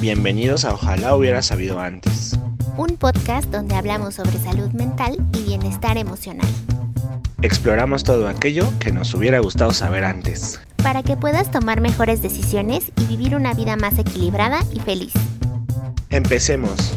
[0.00, 2.38] Bienvenidos a Ojalá hubiera sabido antes.
[2.76, 6.46] Un podcast donde hablamos sobre salud mental y bienestar emocional.
[7.42, 10.60] Exploramos todo aquello que nos hubiera gustado saber antes.
[10.84, 15.14] Para que puedas tomar mejores decisiones y vivir una vida más equilibrada y feliz.
[16.10, 16.96] Empecemos.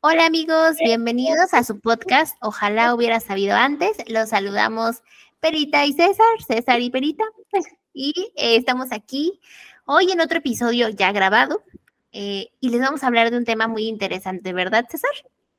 [0.00, 3.96] Hola amigos, bienvenidos a su podcast Ojalá hubiera sabido antes.
[4.08, 5.04] Los saludamos
[5.38, 7.22] Perita y César, César y Perita.
[7.92, 9.40] Y eh, estamos aquí
[9.90, 11.64] hoy en otro episodio ya grabado
[12.12, 15.10] eh, y les vamos a hablar de un tema muy interesante, ¿verdad, César?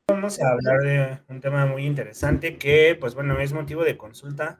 [0.07, 4.59] Vamos a hablar de un tema muy interesante que, pues bueno, es motivo de consulta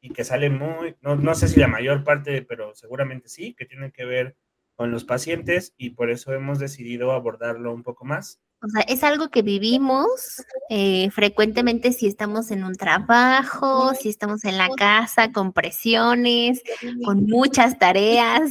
[0.00, 3.66] y que sale muy, no, no sé si la mayor parte, pero seguramente sí, que
[3.66, 4.36] tiene que ver
[4.74, 8.40] con los pacientes y por eso hemos decidido abordarlo un poco más.
[8.62, 14.44] O sea, es algo que vivimos eh, frecuentemente si estamos en un trabajo, si estamos
[14.44, 16.62] en la casa con presiones,
[17.04, 18.50] con muchas tareas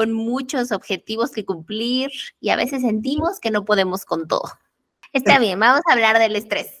[0.00, 4.50] con muchos objetivos que cumplir y a veces sentimos que no podemos con todo.
[5.12, 6.78] Está bien, vamos a hablar del estrés.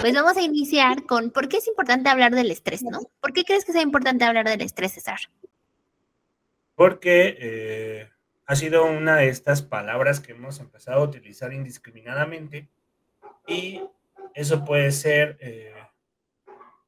[0.00, 2.98] Pues vamos a iniciar con por qué es importante hablar del estrés, ¿no?
[3.20, 5.20] ¿Por qué crees que sea importante hablar del estrés, César?
[6.74, 8.10] Porque eh,
[8.46, 12.68] ha sido una de estas palabras que hemos empezado a utilizar indiscriminadamente
[13.46, 13.80] y
[14.34, 15.75] eso puede ser eh,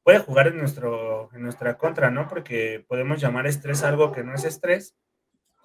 [0.09, 2.27] puede jugar en, nuestro, en nuestra contra, ¿no?
[2.27, 4.95] Porque podemos llamar estrés algo que no es estrés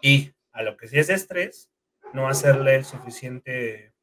[0.02, 1.70] y a lo que sí es estrés,
[2.12, 3.94] no hacerle el suficiente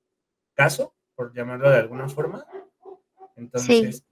[0.56, 2.44] caso, por llamarlo de alguna forma.
[3.36, 4.04] Entonces,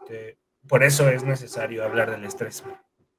[0.00, 2.64] este, por eso es necesario hablar del estrés.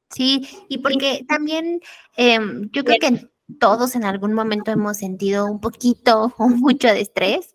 [0.10, 1.82] Sí, y porque también
[2.18, 7.02] em, yo creo que todos en algún momento hemos sentido un poquito o mucho de
[7.02, 7.54] estrés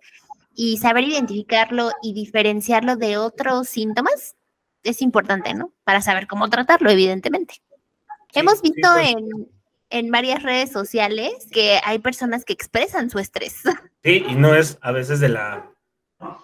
[0.54, 4.36] y saber identificarlo y diferenciarlo de otros síntomas
[4.82, 5.72] es importante, ¿no?
[5.84, 7.54] Para saber cómo tratarlo, evidentemente.
[8.32, 9.14] Hemos visto pues.
[9.90, 13.62] en, varias redes sociales que hay personas que expresan su estrés.
[14.02, 15.70] Sí, y no es a veces de la...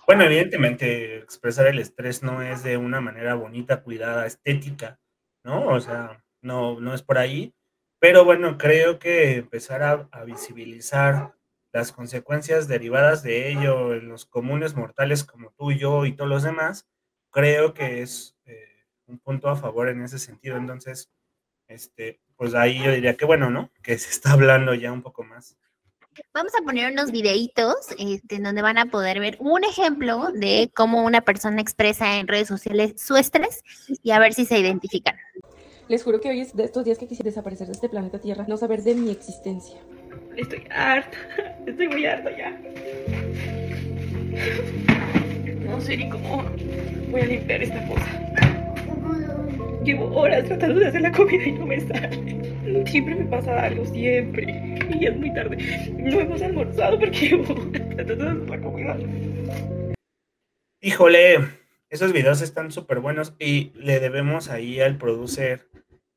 [0.06, 4.98] Bueno, evidentemente expresar el estrés no es de una manera bonita, cuidada, estética,
[5.42, 5.66] ¿no?
[5.68, 7.54] O sea, no, no es por ahí.
[7.98, 11.32] Pero bueno, creo que empezar a, a visibilizar
[11.72, 16.42] las consecuencias derivadas de ello en los comunes mortales como tú, yo y todos los
[16.42, 16.86] demás,
[17.36, 20.56] creo que es eh, un punto a favor en ese sentido.
[20.56, 21.10] Entonces,
[21.68, 23.70] este, pues ahí yo diría que bueno, ¿no?
[23.82, 25.54] Que se está hablando ya un poco más.
[26.32, 30.70] Vamos a poner unos videitos este, en donde van a poder ver un ejemplo de
[30.74, 33.62] cómo una persona expresa en redes sociales su estrés
[34.02, 35.16] y a ver si se identifican.
[35.88, 38.46] Les juro que hoy es de estos días que quisiera desaparecer de este planeta Tierra,
[38.48, 39.78] no saber de mi existencia.
[40.36, 41.18] Estoy harta,
[41.66, 42.58] estoy muy harta ya.
[45.66, 46.44] No sé ni cómo
[47.10, 48.06] voy a limpiar esta cosa.
[49.84, 52.86] Llevo horas tratando de hacer la comida y no me sale.
[52.86, 54.44] Siempre me pasa algo, siempre.
[54.90, 55.56] Y ya es muy tarde.
[55.98, 57.54] No hemos almorzado porque llevo
[57.96, 58.96] tratando de hacer la comida.
[60.80, 61.38] Híjole,
[61.90, 65.68] esos videos están súper buenos y le debemos ahí al producer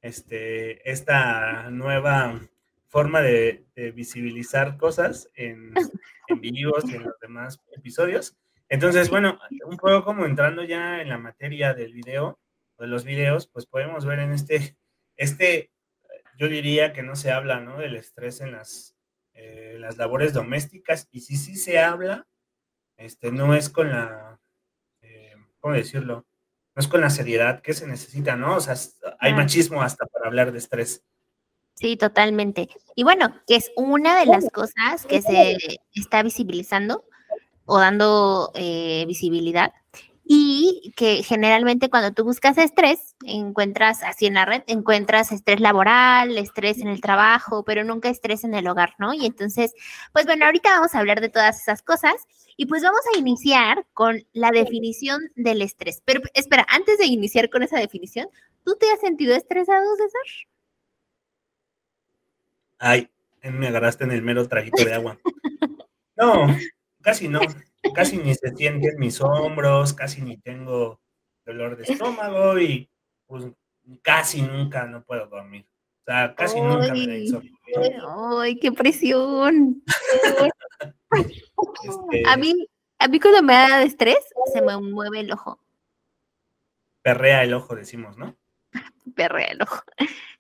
[0.02, 2.40] este, esta nueva
[2.88, 5.74] forma de, visibilizar cosas en,
[6.28, 8.39] en vivos y en los demás episodios.
[8.70, 12.40] Entonces, bueno, un poco como entrando ya en la materia del video,
[12.78, 14.78] de los videos, pues podemos ver en este,
[15.18, 15.72] este,
[16.38, 17.80] yo diría que no se habla, ¿no?
[17.80, 18.96] Del estrés en las,
[19.34, 22.28] eh, las labores domésticas, y si sí se habla,
[22.96, 24.40] este, no es con la,
[25.02, 26.28] eh, ¿cómo decirlo?
[26.76, 28.58] No es con la seriedad que se necesita, ¿no?
[28.58, 28.76] O sea,
[29.20, 31.04] hay machismo hasta para hablar de estrés.
[31.74, 32.70] Sí, totalmente.
[32.96, 35.58] Y bueno, que es una de las cosas que se
[35.94, 37.06] está visibilizando
[37.70, 39.74] o dando eh, visibilidad.
[40.32, 46.38] Y que generalmente cuando tú buscas estrés, encuentras así en la red, encuentras estrés laboral,
[46.38, 49.14] estrés en el trabajo, pero nunca estrés en el hogar, ¿no?
[49.14, 49.74] Y entonces,
[50.14, 52.14] pues bueno, ahorita vamos a hablar de todas esas cosas
[52.58, 56.04] y pues vamos a iniciar con la definición del estrés.
[56.06, 58.28] Pero espera, antes de iniciar con esa definición,
[58.64, 60.48] ¿tú te has sentido estresado, César?
[62.78, 63.10] Ay,
[63.44, 65.18] me agarraste en el mero trajito de agua.
[66.20, 66.48] No,
[67.02, 67.40] casi no,
[67.94, 71.00] casi ni se sienten mis hombros, casi ni tengo
[71.46, 72.90] dolor de estómago y
[73.26, 73.46] pues
[74.02, 75.66] casi nunca no puedo dormir.
[76.02, 77.54] O sea, casi nunca me da insomnio.
[78.40, 79.84] ¡Ay, qué presión!
[81.84, 82.68] Este a, mí,
[83.00, 84.20] a mí cuando me da estrés,
[84.54, 85.60] se me mueve el ojo.
[87.02, 88.36] Perrea el ojo, decimos, ¿no?
[89.16, 89.82] Perrea el ojo.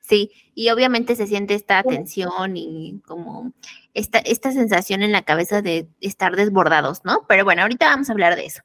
[0.10, 3.54] Sí, y obviamente se siente esta tensión y como
[3.94, 7.28] esta, esta sensación en la cabeza de estar desbordados, ¿no?
[7.28, 8.62] Pero bueno, ahorita vamos a hablar de eso.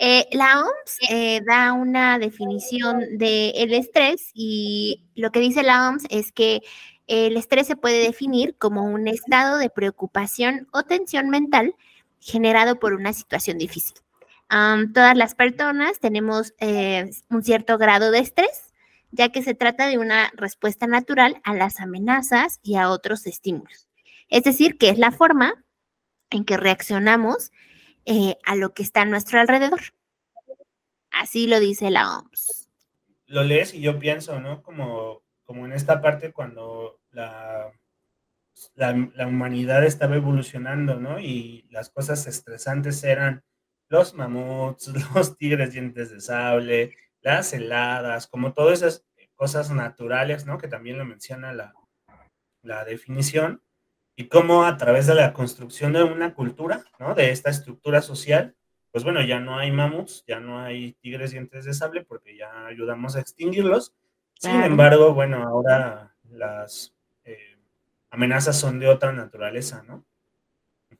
[0.00, 5.88] Eh, la OMS eh, da una definición del el estrés y lo que dice la
[5.88, 6.62] OMS es que
[7.06, 11.74] El estrés se puede definir como un estado de preocupación o tensión mental
[12.20, 13.96] generado por una situación difícil.
[14.94, 18.67] todas las personas tenemos eh, un cierto grado de estrés,
[19.10, 23.88] ya que se trata de una respuesta natural a las amenazas y a otros estímulos.
[24.28, 25.64] Es decir, que es la forma
[26.30, 27.50] en que reaccionamos
[28.04, 29.80] eh, a lo que está a nuestro alrededor.
[31.10, 32.70] Así lo dice la OMS.
[33.26, 34.62] Lo lees y yo pienso, ¿no?
[34.62, 37.72] Como, como en esta parte cuando la,
[38.74, 41.18] la, humanidad estaba evolucionando, ¿no?
[41.18, 43.44] Y las cosas estresantes eran
[43.88, 46.94] los mamuts, los tigres dientes de sable,
[47.28, 49.04] las heladas, como todas esas
[49.34, 50.56] cosas naturales, ¿no?
[50.58, 51.74] Que también lo menciona la,
[52.62, 53.62] la definición
[54.16, 57.14] y cómo a través de la construcción de una cultura, ¿no?
[57.14, 58.56] De esta estructura social,
[58.90, 62.66] pues bueno, ya no hay mamuts, ya no hay tigres dientes de sable porque ya
[62.66, 63.94] ayudamos a extinguirlos.
[64.34, 67.58] Sin embargo, bueno, ahora las eh,
[68.10, 70.04] amenazas son de otra naturaleza, ¿no?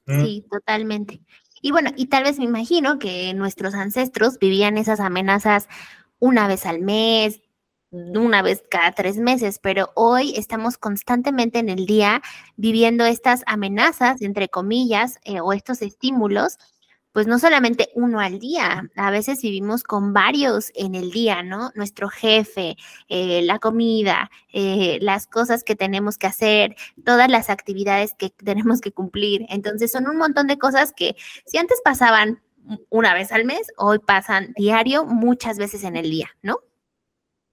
[0.05, 1.21] Sí, totalmente.
[1.61, 5.67] Y bueno, y tal vez me imagino que nuestros ancestros vivían esas amenazas
[6.19, 7.41] una vez al mes,
[7.91, 12.21] una vez cada tres meses, pero hoy estamos constantemente en el día
[12.55, 16.57] viviendo estas amenazas, entre comillas, eh, o estos estímulos,
[17.11, 21.71] pues no solamente uno al día, a veces vivimos con varios en el día, ¿no?
[21.73, 22.77] Nuestro jefe,
[23.07, 28.79] eh, la comida, eh, las cosas que tenemos que hacer, todas las actividades que tenemos
[28.81, 29.45] que cumplir.
[29.49, 31.15] Entonces son un montón de cosas que
[31.45, 32.41] si antes pasaban
[32.89, 36.59] una vez al mes, hoy pasan diario, muchas veces en el día, ¿no?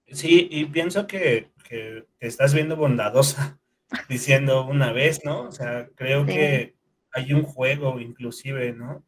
[0.07, 3.59] Sí, y pienso que, te estás viendo bondadosa
[4.09, 5.41] diciendo una vez, ¿no?
[5.41, 6.75] O sea, creo que
[7.11, 9.03] hay un juego inclusive, ¿no?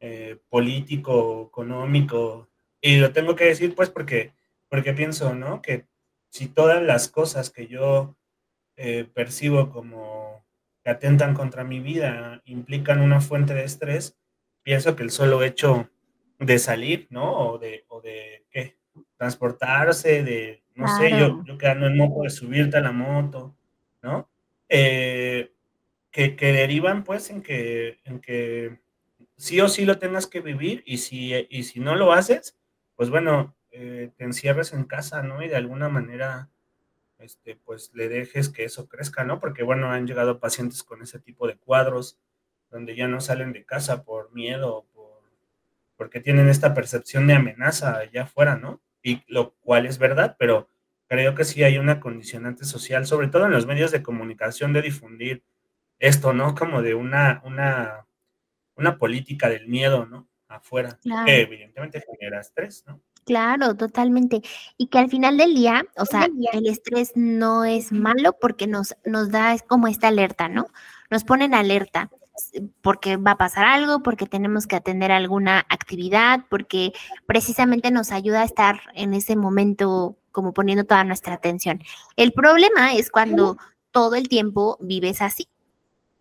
[0.00, 2.48] Eh, político, económico,
[2.80, 4.32] y lo tengo que decir pues porque,
[4.68, 5.60] porque pienso, ¿no?
[5.60, 5.84] Que
[6.30, 8.16] si todas las cosas que yo
[8.76, 10.44] eh, percibo como
[10.82, 14.16] que atentan contra mi vida implican una fuente de estrés,
[14.70, 15.90] pienso que el solo hecho
[16.38, 17.38] de salir, ¿no?
[17.38, 18.78] O de, o de ¿qué?
[19.16, 23.56] transportarse, de, no sé, yo, yo quedando en moto, de subirte a la moto,
[24.00, 24.30] ¿no?
[24.68, 25.52] Eh,
[26.12, 28.78] que, que, derivan pues en que, en que
[29.36, 32.56] sí o sí lo tengas que vivir y si, y si no lo haces,
[32.94, 35.42] pues bueno, eh, te encierres en casa, ¿no?
[35.42, 36.48] Y de alguna manera,
[37.18, 39.40] este, pues le dejes que eso crezca, ¿no?
[39.40, 42.20] Porque bueno, han llegado pacientes con ese tipo de cuadros
[42.70, 45.22] donde ya no salen de casa por miedo, por,
[45.96, 48.80] porque tienen esta percepción de amenaza allá afuera, ¿no?
[49.02, 50.68] y lo cual es verdad, pero
[51.06, 54.82] creo que sí hay una condicionante social, sobre todo en los medios de comunicación, de
[54.82, 55.42] difundir
[55.98, 56.54] esto, ¿no?
[56.54, 58.06] Como de una, una,
[58.76, 60.28] una política del miedo, ¿no?
[60.48, 63.00] Afuera, que evidentemente genera estrés, ¿no?
[63.24, 64.42] Claro, totalmente.
[64.76, 68.96] Y que al final del día, o sea, el estrés no es malo porque nos,
[69.04, 70.66] nos da como esta alerta, ¿no?
[71.08, 72.10] Nos ponen alerta
[72.82, 76.92] porque va a pasar algo, porque tenemos que atender alguna actividad, porque
[77.26, 81.82] precisamente nos ayuda a estar en ese momento como poniendo toda nuestra atención.
[82.16, 83.58] El problema es cuando
[83.90, 85.48] todo el tiempo vives así,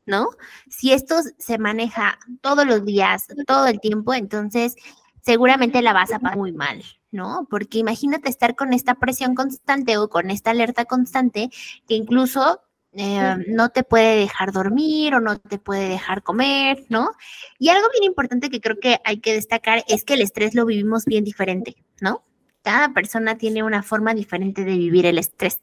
[0.06, 0.30] ¿no?
[0.69, 4.75] Si esto se maneja todos los días, todo el tiempo, entonces
[5.21, 7.48] seguramente la vas a pasar muy mal, ¿no?
[7.50, 11.50] Porque imagínate estar con esta presión constante o con esta alerta constante
[11.88, 12.62] que incluso
[12.94, 17.11] eh, no te puede dejar dormir o no te puede dejar comer, ¿no?
[17.59, 20.66] Y algo bien importante que creo que hay que destacar es que el estrés lo
[20.66, 22.25] vivimos bien diferente, ¿no?
[22.63, 25.61] Cada persona tiene una forma diferente de vivir el estrés.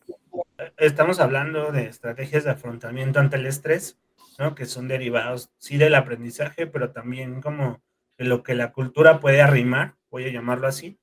[0.76, 3.98] Estamos hablando de estrategias de afrontamiento ante el estrés,
[4.38, 4.54] ¿no?
[4.54, 7.82] Que son derivados, sí, del aprendizaje, pero también como
[8.18, 10.98] de lo que la cultura puede arrimar, voy a llamarlo así,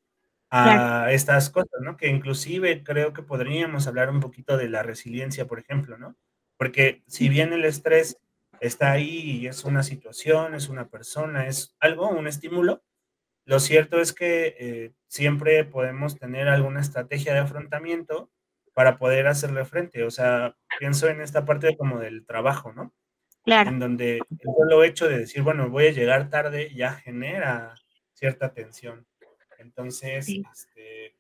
[0.56, 1.98] a estas cosas, ¿no?
[1.98, 6.16] Que inclusive creo que podríamos hablar un poquito de la resiliencia, por ejemplo, ¿no?
[6.58, 8.20] Porque si bien el estrés
[8.60, 12.84] está ahí y es una situación, es una persona, es algo, un estímulo,
[13.46, 18.32] lo cierto es que eh, siempre podemos tener alguna estrategia de afrontamiento
[18.74, 20.04] para poder hacerle frente.
[20.04, 22.94] O sea, pienso en esta parte como del trabajo, ¿no?
[23.44, 23.72] Claro.
[23.72, 27.76] En donde el solo hecho de decir, bueno, voy a llegar tarde ya genera
[28.14, 29.06] cierta tensión.
[29.64, 31.16] Entonces, este,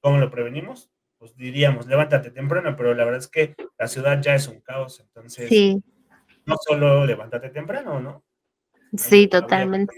[0.00, 0.90] ¿cómo lo prevenimos?
[1.18, 5.00] Pues diríamos, levántate temprano, pero la verdad es que la ciudad ya es un caos,
[5.00, 5.50] entonces
[6.44, 8.24] no solo levántate temprano, ¿no?
[8.96, 9.94] Sí, totalmente.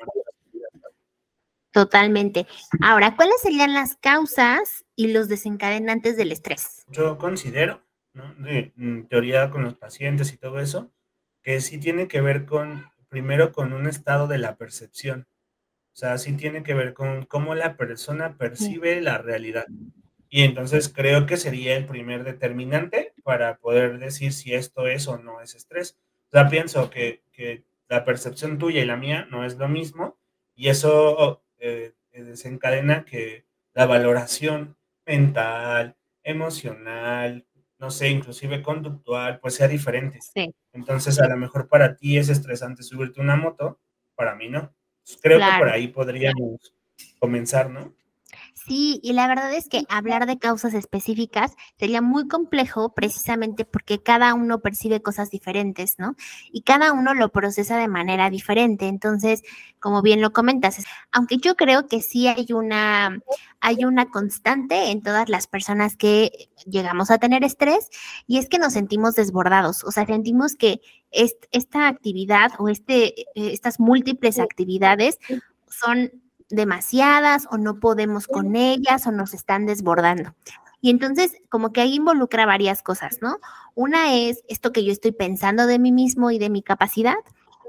[1.71, 2.47] Totalmente.
[2.80, 6.85] Ahora, ¿cuáles serían las causas y los desencadenantes del estrés?
[6.88, 8.35] Yo considero, ¿no?
[8.35, 8.73] De,
[9.09, 10.90] teoría con los pacientes y todo eso,
[11.42, 15.28] que sí tiene que ver con, primero, con un estado de la percepción.
[15.98, 19.66] O sea, sí tiene que ver con cómo la persona percibe la realidad.
[20.28, 25.18] Y entonces creo que sería el primer determinante, para poder decir si esto es o
[25.18, 25.98] no es estrés.
[26.28, 30.16] O sea, pienso que, que la percepción tuya y la mía no es lo mismo
[30.54, 37.44] y eso eh, desencadena que la valoración mental, emocional,
[37.80, 40.20] no sé, inclusive conductual, pues sea diferente.
[40.20, 40.54] Sí.
[40.72, 43.80] Entonces, a lo mejor para ti es estresante subirte una moto,
[44.14, 44.77] para mí no.
[45.20, 46.72] Creo que por ahí podríamos
[47.18, 47.94] comenzar, ¿no?
[48.66, 54.02] Sí, y la verdad es que hablar de causas específicas sería muy complejo precisamente porque
[54.02, 56.16] cada uno percibe cosas diferentes, ¿no?
[56.50, 58.88] Y cada uno lo procesa de manera diferente.
[58.88, 59.42] Entonces,
[59.80, 63.20] como bien lo comentas, aunque yo creo que sí hay una,
[63.60, 67.88] hay una constante en todas las personas que llegamos a tener estrés
[68.26, 70.80] y es que nos sentimos desbordados, o sea, sentimos que
[71.12, 75.18] est- esta actividad o este, eh, estas múltiples actividades
[75.70, 76.10] son
[76.48, 80.34] demasiadas o no podemos con ellas o nos están desbordando.
[80.80, 83.38] Y entonces, como que ahí involucra varias cosas, ¿no?
[83.74, 87.16] Una es esto que yo estoy pensando de mí mismo y de mi capacidad,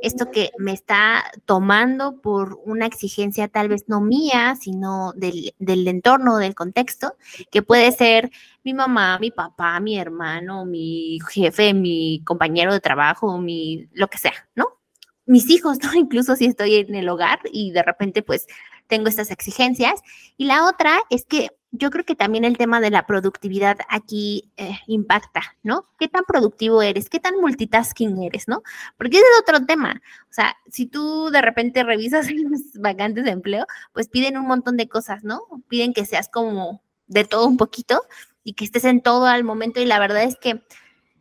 [0.01, 5.87] esto que me está tomando por una exigencia tal vez no mía, sino del, del
[5.87, 7.15] entorno, del contexto,
[7.51, 8.31] que puede ser
[8.63, 14.17] mi mamá, mi papá, mi hermano, mi jefe, mi compañero de trabajo, mi lo que
[14.17, 14.79] sea, ¿no?
[15.25, 15.93] Mis hijos, ¿no?
[15.93, 18.47] Incluso si estoy en el hogar y de repente pues
[18.89, 20.01] tengo estas exigencias.
[20.37, 24.51] Y la otra es que yo creo que también el tema de la productividad aquí
[24.57, 25.87] eh, impacta, ¿no?
[25.99, 27.09] ¿Qué tan productivo eres?
[27.09, 28.63] ¿Qué tan multitasking eres, no?
[28.97, 30.01] Porque ese es otro tema.
[30.23, 32.27] O sea, si tú de repente revisas
[32.73, 35.41] vacantes de empleo, pues piden un montón de cosas, ¿no?
[35.67, 38.01] Piden que seas como de todo un poquito
[38.43, 39.79] y que estés en todo al momento.
[39.79, 40.63] Y la verdad es que,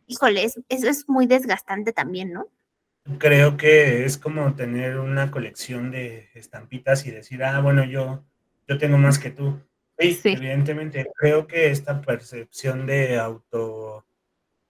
[0.07, 2.47] híjole, es- eso es muy desgastante también, ¿no?
[3.17, 8.23] Creo que es como tener una colección de estampitas y decir, ah, bueno, yo,
[8.67, 9.59] yo tengo más que tú.
[9.97, 10.29] Sí, Sí.
[10.29, 14.05] evidentemente, creo que esta percepción de auto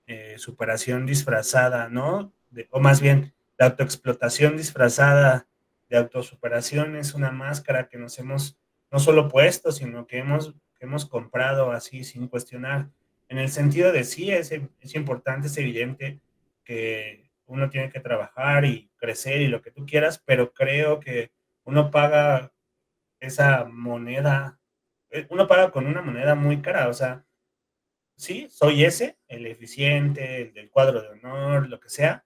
[0.08, 2.34] eh, superación disfrazada, ¿no?
[2.50, 5.46] De- o más bien, la autoexplotación disfrazada
[5.88, 8.58] de autosuperación es una máscara que nos hemos
[8.92, 12.90] no solo puesto, sino que hemos, que hemos comprado así sin cuestionar.
[13.28, 16.20] En el sentido de sí, es, es importante, es evidente
[16.64, 21.32] que uno tiene que trabajar y crecer y lo que tú quieras, pero creo que
[21.64, 22.54] uno paga
[23.20, 24.60] esa moneda,
[25.10, 27.26] eh, uno paga con una moneda muy cara, o sea,
[28.16, 32.26] sí, soy ese, el eficiente, el del cuadro de honor, lo que sea,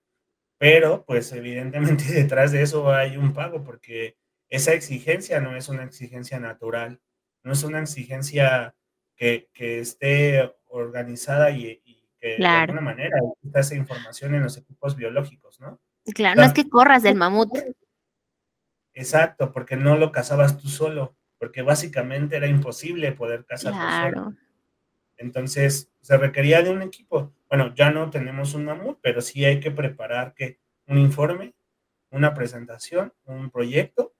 [0.57, 4.17] pero pues evidentemente detrás de eso hay un pago porque
[4.49, 7.01] esa exigencia no es una exigencia natural,
[7.43, 8.75] no es una exigencia
[9.15, 11.82] que, que esté organizada y, y
[12.23, 12.55] que Claro.
[12.55, 15.81] de alguna manera exista esa información en los equipos biológicos, ¿no?
[16.15, 17.49] Claro, no es que corras del mamut.
[18.93, 24.37] Exacto, porque no lo cazabas tú solo, porque básicamente era imposible poder cazar tú solo.
[25.17, 27.33] Entonces, se requería de un equipo.
[27.49, 31.53] Bueno, ya no tenemos un mamut, pero sí hay que preparar que un informe,
[32.09, 34.13] una presentación, un proyecto,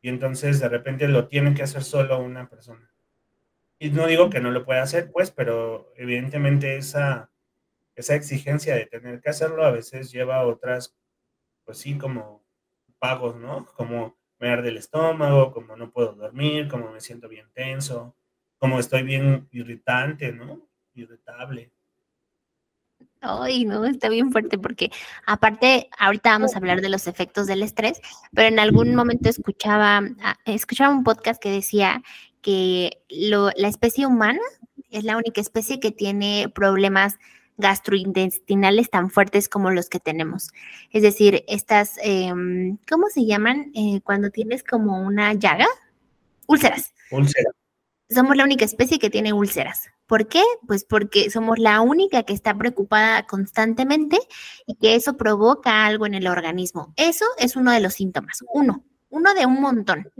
[0.00, 2.91] y entonces de repente lo tiene que hacer solo una persona.
[3.82, 7.32] Y no digo que no lo pueda hacer, pues, pero evidentemente esa,
[7.96, 10.96] esa exigencia de tener que hacerlo a veces lleva a otras,
[11.64, 12.44] pues sí, como
[13.00, 13.66] pagos, ¿no?
[13.74, 18.14] Como me arde el estómago, como no puedo dormir, como me siento bien tenso,
[18.56, 20.64] como estoy bien irritante, ¿no?
[20.94, 21.72] Irritable.
[23.20, 24.92] Ay, no, está bien fuerte porque
[25.26, 28.00] aparte, ahorita vamos a hablar de los efectos del estrés,
[28.32, 32.00] pero en algún momento escuchaba, ah, escuchaba un podcast que decía
[32.42, 34.40] que lo- la especie humana
[34.90, 37.16] es la única especie que tiene problemas
[37.56, 40.50] gastrointestinales tan fuertes como los que tenemos.
[40.90, 43.70] Es decir, estas, em, ¿cómo se llaman?
[43.74, 45.66] Eh, cuando tienes como una llaga,
[46.46, 47.50] úlceras Úlcera.
[48.10, 49.88] somos la única especie que tiene úlceras.
[50.06, 50.42] ¿Por qué?
[50.66, 54.18] Pues porque somos la única que está preocupada constantemente
[54.66, 56.92] y que eso provoca algo en el organismo.
[56.96, 60.10] Eso es uno de los síntomas, uno, uno de un montón,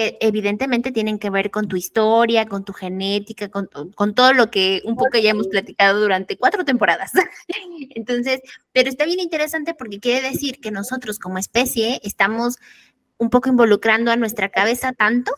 [0.00, 4.32] que evidentemente tienen que ver con tu historia, con tu genética, con, to- con todo
[4.32, 7.12] lo que un poco ya hemos platicado durante cuatro temporadas.
[7.94, 8.40] Entonces,
[8.72, 12.56] pero está bien interesante porque quiere decir que nosotros como especie estamos
[13.18, 15.32] un poco involucrando a nuestra cabeza tanto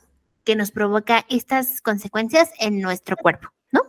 [0.45, 3.81] que nos provoca estas consecuencias en nuestro cuerpo, ¿no?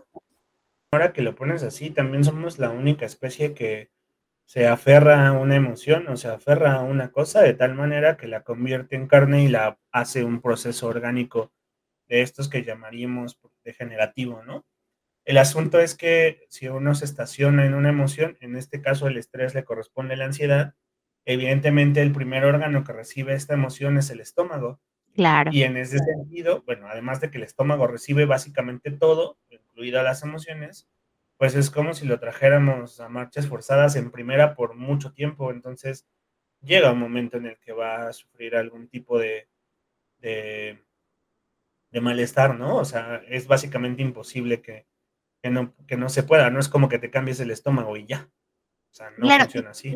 [0.91, 3.91] Ahora que lo pones así, también somos la única especie que
[4.45, 8.27] se aferra a una emoción o se aferra a una cosa de tal manera que
[8.27, 11.51] la convierte en carne y la hace un proceso orgánico
[12.07, 14.65] de estos que llamaríamos degenerativo, ¿no?
[15.25, 19.17] El asunto es que si uno se estaciona en una emoción, en este caso el
[19.17, 20.75] estrés le corresponde a la ansiedad,
[21.25, 24.81] evidentemente el primer órgano que recibe esta emoción es el estómago.
[25.15, 25.51] Claro.
[25.53, 30.23] Y en ese sentido, bueno, además de que el estómago recibe básicamente todo, incluidas las
[30.23, 30.89] emociones,
[31.37, 36.07] pues es como si lo trajéramos a marchas forzadas en primera por mucho tiempo, entonces
[36.61, 39.49] llega un momento en el que va a sufrir algún tipo de,
[40.19, 40.79] de,
[42.01, 42.77] malestar, ¿no?
[42.77, 44.87] O sea, es básicamente imposible que,
[45.43, 48.29] no, que no se pueda, no es como que te cambies el estómago y ya.
[48.91, 49.95] O sea, no funciona así.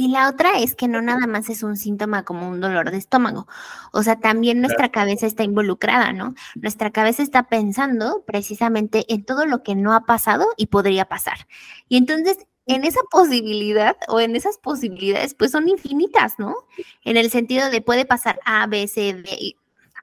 [0.00, 2.98] Y la otra es que no nada más es un síntoma como un dolor de
[2.98, 3.48] estómago.
[3.92, 6.34] O sea, también nuestra cabeza está involucrada, ¿no?
[6.54, 11.48] Nuestra cabeza está pensando precisamente en todo lo que no ha pasado y podría pasar.
[11.88, 16.54] Y entonces, en esa posibilidad o en esas posibilidades, pues son infinitas, ¿no?
[17.02, 19.56] En el sentido de puede pasar A, B, C, D,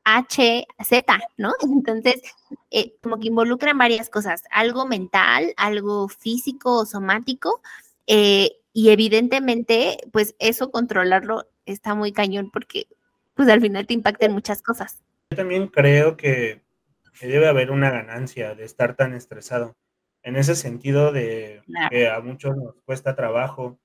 [0.03, 1.53] H, Z, ¿no?
[1.61, 2.21] Entonces,
[2.69, 7.61] eh, como que involucran varias cosas, algo mental, algo físico o somático,
[8.07, 12.87] eh, y evidentemente, pues eso controlarlo está muy cañón porque
[13.33, 15.01] pues al final te impacta en muchas cosas.
[15.31, 16.61] Yo también creo que,
[17.21, 19.77] debe haber una ganancia de estar tan estresado.
[20.23, 23.79] En ese sentido de que a muchos nos cuesta trabajo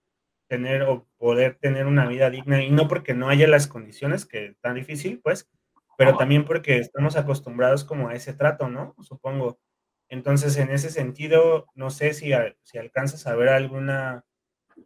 [0.48, 4.46] tener o poder tener una vida digna y no porque no haya las condiciones que
[4.46, 5.48] es tan difícil, pues,
[5.96, 8.96] pero también porque estamos acostumbrados como a ese trato, ¿no?
[9.02, 9.60] Supongo.
[10.08, 12.32] Entonces, en ese sentido, no sé si,
[12.64, 14.24] si alcanzas a ver alguna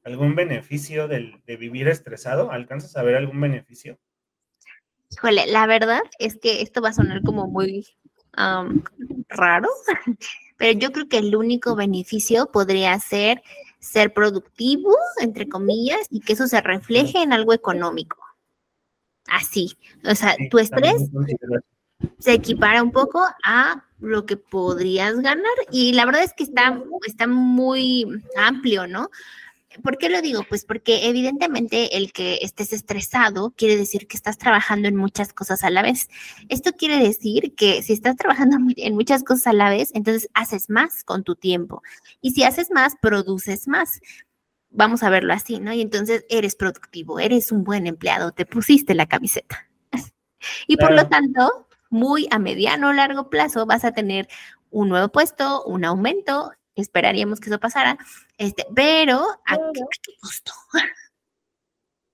[0.05, 2.51] algún beneficio del, de vivir estresado?
[2.51, 3.99] ¿Alcanzas a ver algún beneficio?
[5.11, 7.87] Híjole, la verdad es que esto va a sonar como muy
[9.29, 9.69] raro,
[10.57, 13.43] pero yo creo que el único beneficio podría ser
[13.85, 18.17] ser productivo, entre comillas, y que eso se refleje en algo económico.
[19.27, 21.11] Así, o sea, tu estrés
[22.19, 26.79] se equipara un poco a lo que podrías ganar y la verdad es que está,
[27.07, 29.11] está muy amplio, ¿no?
[29.83, 30.45] ¿Por qué lo digo?
[30.49, 35.65] Pues porque evidentemente el que estés estresado quiere decir que estás trabajando en muchas cosas
[35.65, 36.09] a la vez.
[36.49, 40.71] Esto quiere decir que si estás trabajando en muchas cosas a la vez, entonces haces
[40.71, 41.83] más con tu tiempo.
[42.21, 44.01] Y si haces más, produces más.
[44.71, 45.73] Vamos a verlo así, ¿no?
[45.73, 49.69] Y entonces eres productivo, eres un buen empleado, te pusiste la camiseta.
[50.67, 54.29] y por lo tanto, muy a mediano o largo plazo vas a tener
[54.71, 57.99] un nuevo puesto, un aumento esperaríamos que eso pasara,
[58.39, 60.53] este, pero ¿a qué, costo?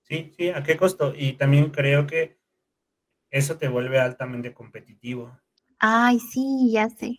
[0.03, 1.13] Sí, sí, ¿a qué costo?
[1.15, 2.37] Y también creo que
[3.29, 5.39] eso te vuelve altamente competitivo.
[5.79, 7.17] Ay, sí, ya sé.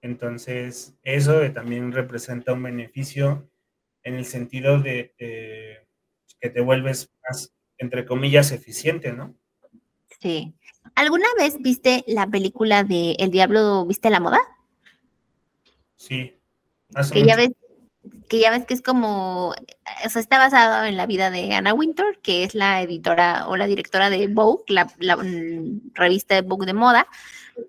[0.00, 3.50] Entonces, eso también representa un beneficio
[4.04, 9.34] en el sentido de que te vuelves más, entre comillas, eficiente, ¿no?
[10.20, 10.54] Sí.
[10.94, 14.38] ¿Alguna vez viste la película de El Diablo viste la moda?
[16.02, 16.36] Sí.
[17.12, 17.50] Que ya, ves,
[18.28, 21.72] que ya ves que es como, o sea, está basado en la vida de Anna
[21.74, 24.86] Winter, que es la editora o la directora de Vogue, la,
[25.16, 27.06] mm, revista de Vogue de moda.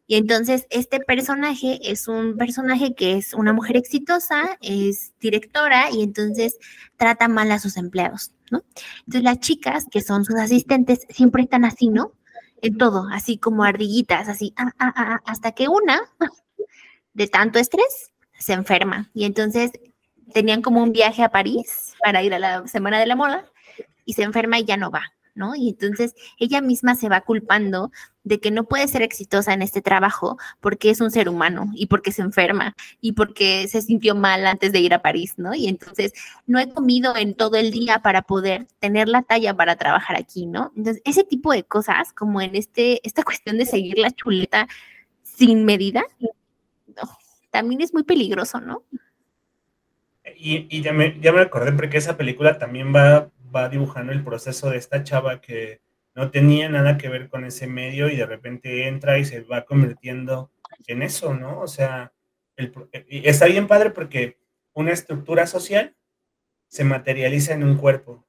[0.08, 6.02] Y entonces este personaje es un personaje que es una mujer exitosa, es directora y
[6.02, 6.58] entonces
[6.98, 8.64] trata mal a sus empleados, ¿no?
[9.00, 12.14] Entonces las chicas, que son sus asistentes, siempre están así, ¿no?
[12.62, 16.02] En todo, así como ardillitas, así, ah, ah, ah, hasta que una,
[17.14, 18.13] de tanto estrés,
[18.44, 19.10] se enferma.
[19.14, 19.72] Y entonces
[20.34, 23.46] tenían como un viaje a París para ir a la Semana de la Moda
[24.06, 25.56] y se enferma y ya no va, ¿no?
[25.56, 27.92] Y entonces ella misma se va culpando
[28.24, 31.88] de que no puede ser exitosa en este trabajo porque es un ser humano y
[31.88, 35.54] porque se enferma y porque se sintió mal antes de ir a París, ¿no?
[35.54, 36.14] Y entonces
[36.46, 40.46] no he comido en todo el día para poder tener la talla para trabajar aquí,
[40.46, 40.72] ¿no?
[40.76, 44.68] Entonces, ese tipo de cosas, como en este, esta cuestión de seguir la chuleta
[45.22, 46.04] sin medida,
[47.54, 48.84] también es muy peligroso, ¿no?
[50.36, 54.72] Y, ya, me, ya me acordé porque esa película también va, va dibujando el proceso
[54.72, 55.80] de esta chava que
[56.16, 59.66] no tenía nada que ver con ese medio y de repente entra y se va
[59.66, 60.52] convirtiendo
[60.88, 61.60] en eso, ¿no?
[61.60, 62.12] O sea,
[63.08, 64.40] está bien padre porque
[64.74, 65.96] una estructura social
[66.68, 68.26] se materializa en un cuerpo.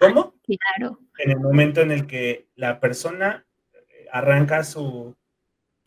[0.00, 0.34] ¿Cómo?
[0.42, 0.98] Claro.
[1.18, 3.46] En el momento en el que la persona
[4.10, 5.16] arranca su,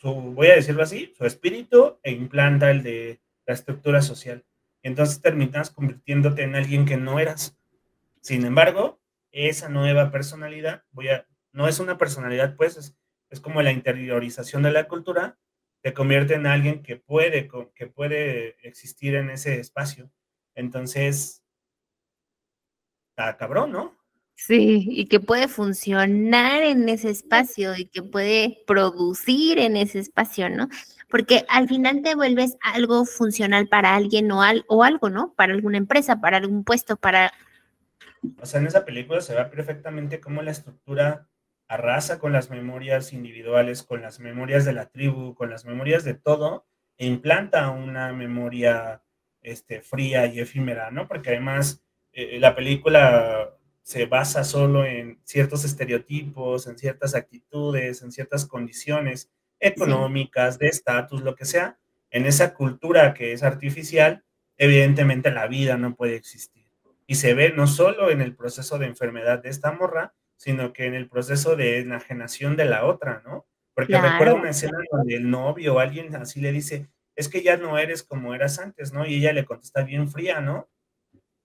[0.01, 4.45] voy a decirlo así, su espíritu e implanta el de la estructura social.
[4.83, 7.57] Entonces terminas convirtiéndote en alguien que no eras.
[8.21, 8.99] Sin embargo,
[9.31, 10.83] esa nueva personalidad,
[11.51, 12.95] no es una personalidad, pues es,
[13.29, 15.37] es como la interiorización de la cultura,
[15.81, 20.09] te convierte en alguien que puede, que puede existir en ese espacio.
[20.55, 21.43] Entonces,
[23.09, 23.95] está cabrón, ¿no?
[24.35, 30.49] Sí, y que puede funcionar en ese espacio y que puede producir en ese espacio,
[30.49, 30.67] ¿no?
[31.09, 35.33] Porque al final te vuelves algo funcional para alguien o, o algo, ¿no?
[35.35, 37.31] Para alguna empresa, para algún puesto, para...
[38.41, 41.27] O sea, en esa película se ve perfectamente cómo la estructura
[41.67, 46.13] arrasa con las memorias individuales, con las memorias de la tribu, con las memorias de
[46.13, 46.65] todo,
[46.97, 49.01] e implanta una memoria
[49.41, 51.07] este, fría y efímera, ¿no?
[51.07, 53.54] Porque además eh, la película
[53.85, 61.21] se basa solo en ciertos estereotipos, en ciertas actitudes, en ciertas condiciones económicas, de estatus,
[61.21, 61.77] lo que sea.
[62.09, 64.23] En esa cultura que es artificial,
[64.57, 66.65] evidentemente la vida no puede existir.
[67.05, 70.87] Y se ve no solo en el proceso de enfermedad de esta morra, sino que
[70.87, 73.45] en el proceso de enajenación de la otra, ¿no?
[73.75, 77.55] Porque recuerdo una escena donde el novio o alguien así le dice, es que ya
[77.55, 79.05] no eres como eras antes, ¿no?
[79.05, 80.69] Y ella le contesta bien fría, ¿no?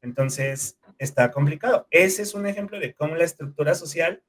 [0.02, 1.86] Entonces, está complicado.
[1.90, 4.22] Ese es un ejemplo de cómo la estructura social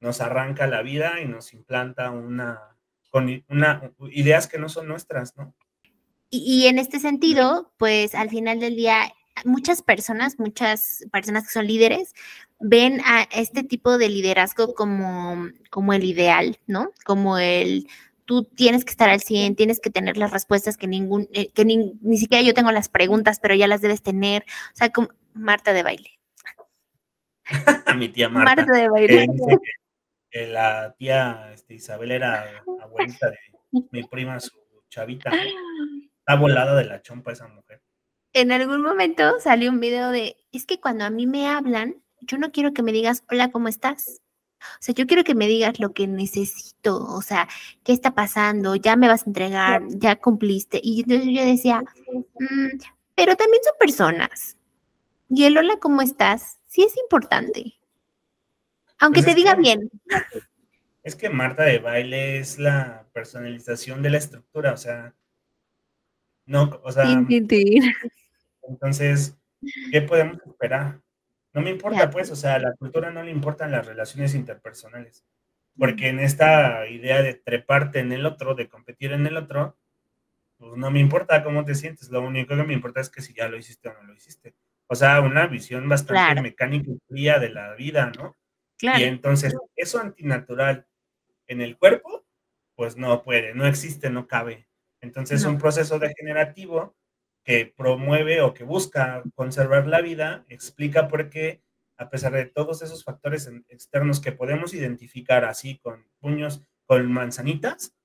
[0.00, 2.76] nos arranca la vida y nos implanta una,
[3.10, 5.54] con una, ideas que no son nuestras, ¿no?
[6.30, 9.10] Y, en este sentido, pues al final del día,
[9.46, 12.12] muchas personas, muchas personas que son líderes,
[12.60, 16.92] ven a este tipo de liderazgo como, como el ideal, ¿no?
[17.06, 17.88] Como el
[18.28, 21.64] tú tienes que estar al 100, tienes que tener las respuestas que ningún, eh, que
[21.64, 24.44] ni, siquiera yo tengo las preguntas, pero ya las debes tener.
[24.74, 26.10] O sea, como Marta de baile.
[27.96, 28.54] Mi tía Marta.
[28.56, 29.26] Marta de baile.
[30.30, 33.38] que, la tía este, Isabel era abuelita de
[33.92, 34.52] mi prima, su
[34.90, 35.30] chavita.
[36.18, 37.80] Está volada de la chompa esa mujer.
[38.34, 42.36] En algún momento salió un video de, es que cuando a mí me hablan, yo
[42.36, 44.20] no quiero que me digas, hola, ¿cómo estás?
[44.60, 47.48] O sea, yo quiero que me digas lo que necesito, o sea,
[47.84, 48.76] ¿qué está pasando?
[48.76, 50.80] Ya me vas a entregar, ya cumpliste.
[50.82, 52.78] Y entonces yo decía, mm,
[53.14, 54.56] pero también son personas.
[55.28, 56.58] Y el hola, ¿cómo estás?
[56.66, 57.78] Sí es importante.
[58.98, 59.90] Aunque pues te diga bien.
[61.02, 65.14] Es que Marta de baile es la personalización de la estructura, o sea,
[66.44, 67.04] no, o sea,
[68.68, 69.36] entonces,
[69.90, 71.00] ¿qué podemos esperar?
[71.54, 75.24] No me importa, pues, o sea, a la cultura no le importan las relaciones interpersonales,
[75.76, 79.76] porque en esta idea de treparte en el otro, de competir en el otro,
[80.58, 83.32] pues no me importa cómo te sientes, lo único que me importa es que si
[83.32, 84.54] ya lo hiciste o no lo hiciste.
[84.88, 88.36] O sea, una visión bastante mecánica y fría de la vida, ¿no?
[88.80, 90.86] Y entonces, eso antinatural
[91.46, 92.24] en el cuerpo,
[92.74, 94.68] pues no puede, no existe, no cabe.
[95.00, 96.96] Entonces, un proceso degenerativo
[97.48, 101.62] que promueve o que busca conservar la vida, explica por qué,
[101.96, 107.96] a pesar de todos esos factores externos que podemos identificar así con puños, con manzanitas,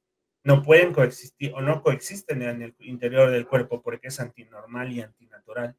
[0.46, 5.02] no pueden coexistir o no coexisten en el interior del cuerpo porque es antinormal y
[5.02, 5.76] antinatural,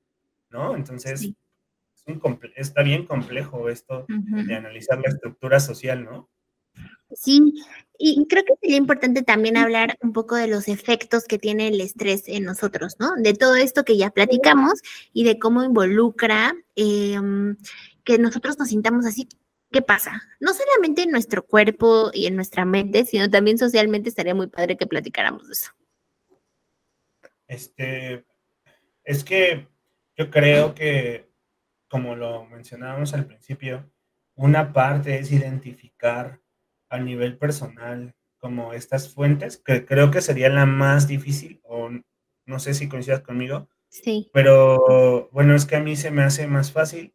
[0.51, 0.77] ¿no?
[0.77, 1.33] Entonces,
[2.57, 6.29] está bien complejo esto de analizar la estructura social, ¿no?
[7.15, 7.55] Sí,
[7.99, 11.81] y creo que sería importante también hablar un poco de los efectos que tiene el
[11.81, 13.13] estrés en nosotros, ¿no?
[13.17, 17.57] De todo esto que ya platicamos y de cómo involucra em,
[18.03, 19.29] que nosotros nos sintamos así.
[19.71, 20.23] ¿Qué pasa?
[20.41, 24.77] No solamente en nuestro cuerpo y en nuestra mente, sino también socialmente estaría muy padre
[24.77, 25.71] que platicáramos de eso.
[27.47, 28.25] Este,
[29.05, 29.69] es que
[30.17, 31.29] yo creo que,
[31.89, 33.91] como lo mencionábamos al principio,
[34.35, 36.41] una parte es identificar
[36.89, 41.91] a nivel personal como estas fuentes, que creo que sería la más difícil, o
[42.47, 43.69] no sé si coincidas conmigo.
[43.89, 44.31] Sí.
[44.33, 47.15] Pero bueno, es que a mí se me hace más fácil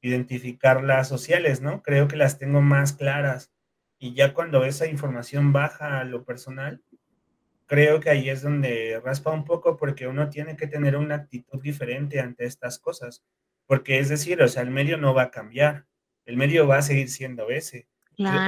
[0.00, 1.82] identificar las sociales, ¿no?
[1.82, 3.52] Creo que las tengo más claras.
[3.98, 6.82] Y ya cuando esa información baja a lo personal,
[7.66, 11.60] creo que ahí es donde raspa un poco porque uno tiene que tener una actitud
[11.60, 13.22] diferente ante estas cosas.
[13.66, 15.86] Porque es decir, o sea, el medio no va a cambiar,
[16.24, 17.86] el medio va a seguir siendo ese.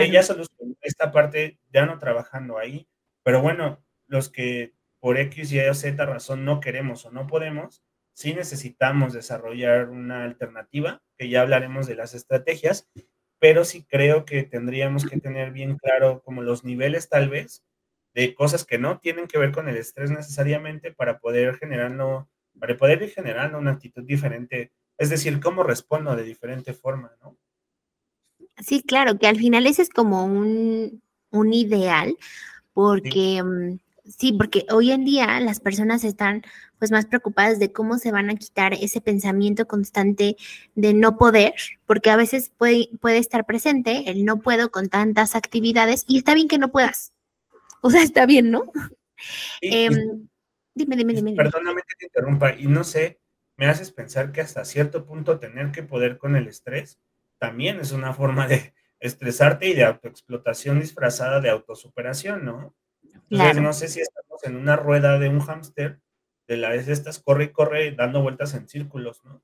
[0.00, 2.88] Ella solucionó esta parte ya no trabajando ahí,
[3.22, 7.82] pero bueno, los que por X, Y o Z razón no queremos o no podemos,
[8.14, 12.88] sí necesitamos desarrollar una alternativa, que ya hablaremos de las estrategias,
[13.38, 17.64] pero sí creo que tendríamos que tener bien claro como los niveles tal vez
[18.14, 22.76] de cosas que no tienen que ver con el estrés necesariamente para poder generarlo, para
[22.76, 27.38] poder ir generando una actitud diferente, es decir, cómo respondo de diferente forma, ¿no?
[28.58, 31.00] Sí, claro, que al final ese es como un,
[31.52, 32.16] ideal,
[32.74, 33.78] porque mm,
[34.18, 34.32] sí.
[34.32, 36.42] porque hoy en día las personas están
[36.78, 40.36] pues más preocupadas de cómo se van a quitar ese pensamiento constante
[40.74, 41.54] de no poder,
[41.86, 46.34] porque a veces puede, puede estar presente el no puedo con tantas actividades y está
[46.34, 47.12] bien que no puedas.
[47.80, 48.64] O sea, está bien, ¿no?
[49.60, 50.28] Em,
[50.74, 51.34] dime, dime, dime.
[51.34, 53.20] Perdóname que te interrumpa y no sé,
[53.56, 56.98] me haces pensar que hasta cierto punto tener que poder con el estrés
[57.42, 62.76] también es una forma de estresarte y de autoexplotación disfrazada de autosuperación, ¿no?
[63.28, 66.00] Entonces, no sé si estamos en una rueda de un hámster,
[66.46, 69.42] de la vez estas corre y corre dando vueltas en círculos, ¿no?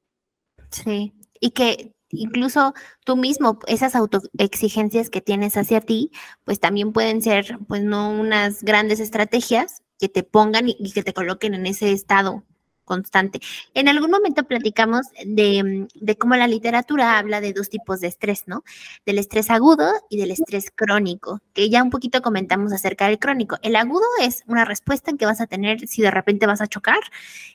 [0.71, 2.73] Sí, y que incluso
[3.05, 6.13] tú mismo, esas autoexigencias que tienes hacia ti,
[6.45, 11.13] pues también pueden ser, pues no unas grandes estrategias, que te pongan y, que te
[11.13, 12.45] coloquen en ese estado
[12.89, 13.41] constante.
[13.75, 18.45] En algún momento platicamos de, de, cómo la literatura habla de dos tipos de estrés,
[18.47, 18.65] ¿no?
[19.07, 23.59] Del estrés agudo y del estrés crónico, que ya un poquito comentamos acerca del crónico.
[23.63, 27.01] El agudo es una respuesta que vas a tener si de repente vas a chocar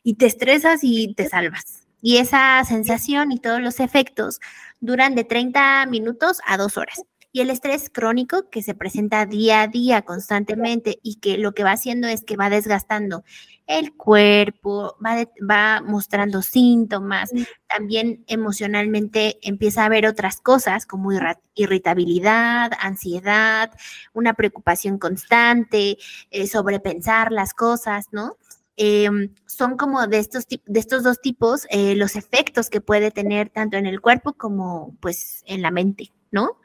[0.04, 1.84] y te estresas y te salvas.
[2.02, 4.40] Y esa sensación y todos los efectos
[4.82, 7.02] duran de 30 minutos a dos horas.
[7.36, 11.64] Y el estrés crónico que se presenta día a día constantemente y que lo que
[11.64, 13.24] va haciendo es que va desgastando
[13.66, 17.32] el cuerpo, va, va mostrando síntomas,
[17.68, 21.10] también emocionalmente empieza a haber otras cosas como
[21.56, 23.72] irritabilidad, ansiedad,
[24.14, 25.98] una preocupación constante,
[26.30, 28.38] eh, sobrepensar las cosas, ¿no?
[28.76, 33.50] Em, son como de estos, de estos dos tipos eh, los efectos que puede tener
[33.50, 36.60] tanto en el cuerpo como pues en la mente, ¿no?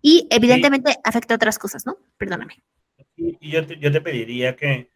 [0.00, 1.98] Y evidentemente afecta a otras cosas, ¿no?
[2.16, 2.62] Perdóname.
[3.16, 4.90] Y yo te, yo te pediría que,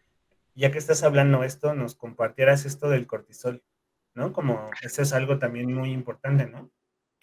[0.55, 3.63] ya que estás hablando esto, nos compartieras esto del cortisol,
[4.13, 4.31] ¿no?
[4.33, 6.71] Como eso es algo también muy importante, ¿no?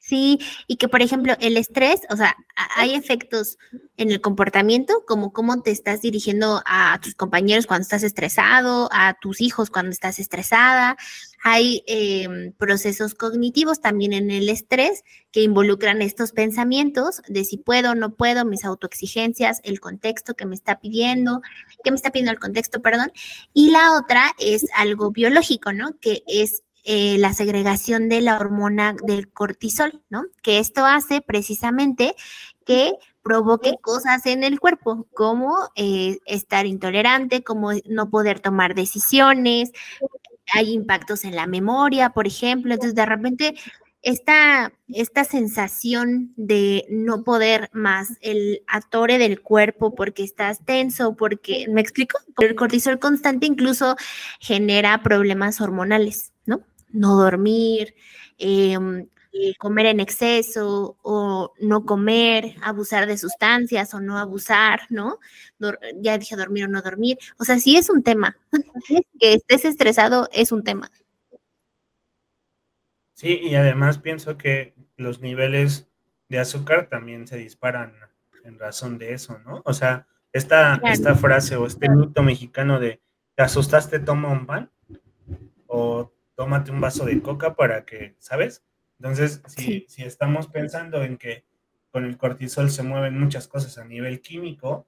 [0.03, 2.35] Sí, y que por ejemplo el estrés, o sea,
[2.75, 3.59] hay efectos
[3.99, 9.19] en el comportamiento, como cómo te estás dirigiendo a tus compañeros cuando estás estresado, a
[9.21, 10.97] tus hijos cuando estás estresada.
[11.43, 17.95] Hay em, procesos cognitivos también en el estrés que involucran estos pensamientos de si puedo,
[17.95, 21.43] no puedo, mis autoexigencias, el contexto que me está pidiendo,
[21.85, 23.13] que me está pidiendo el contexto, perdón.
[23.53, 25.99] Y la otra es algo biológico, ¿no?
[26.01, 30.25] Que es eh, la segregación de la hormona del cortisol, ¿no?
[30.43, 32.15] Que esto hace precisamente
[32.65, 39.73] que provoque cosas en el cuerpo, como eh, estar intolerante, como no poder tomar decisiones,
[40.53, 43.55] hay impactos en la memoria, por ejemplo, entonces de repente
[44.03, 51.67] esta, esta sensación de no poder más el atore del cuerpo porque estás tenso, porque,
[51.69, 52.19] ¿me explico?
[52.39, 53.97] El cortisol constante incluso
[54.41, 56.30] genera problemas hormonales,
[56.93, 57.17] ¿no?
[57.17, 57.95] Dormir,
[58.39, 65.19] em, eh, comer en exceso o no comer, abusar de sustancias o no abusar, ¿no?
[66.01, 67.19] ya dije dormir o no dormir.
[67.39, 68.37] O sea, sí es un tema.
[69.21, 70.91] que estés estresado es un tema.
[73.15, 75.89] Sí, y además pienso que los niveles
[76.29, 77.95] de azúcar también se disparan
[78.45, 79.63] en razón de eso, ¿no?
[79.65, 83.01] O sea, esta, esta frase o este mito mexicano de
[83.35, 84.71] te asustaste, toma un pan
[85.67, 88.65] o tómate un vaso de coca para que, ¿sabes?
[88.99, 91.45] Entonces, si, si estamos pensando en que
[91.91, 94.87] con el cortisol se mueven muchas cosas a nivel químico,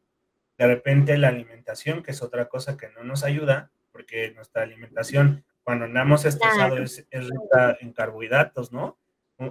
[0.57, 5.45] de repente la alimentación, que es otra cosa que no nos ayuda, porque nuestra alimentación
[5.63, 8.97] cuando andamos estresados es, rica en carbohidratos, ¿no?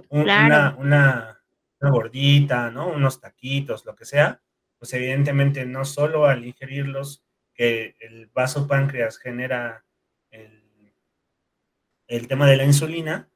[0.08, 1.40] una, una,
[1.80, 2.88] gordita, ¿no?
[2.88, 4.40] Unos taquitos, lo que sea,
[4.76, 7.22] pues evidentemente no solo al ingerirlos,
[7.54, 9.84] que el vaso páncreas genera
[12.16, 13.28] el tema de la insulina,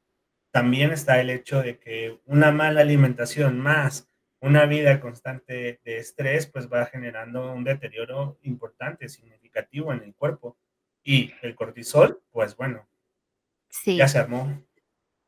[0.50, 4.08] también está el hecho de que una mala alimentación más
[4.40, 10.56] una vida constante de estrés, pues va generando un deterioro importante, significativo en el cuerpo.
[11.02, 12.86] Y el cortisol, pues bueno,
[13.84, 14.62] ya se armó.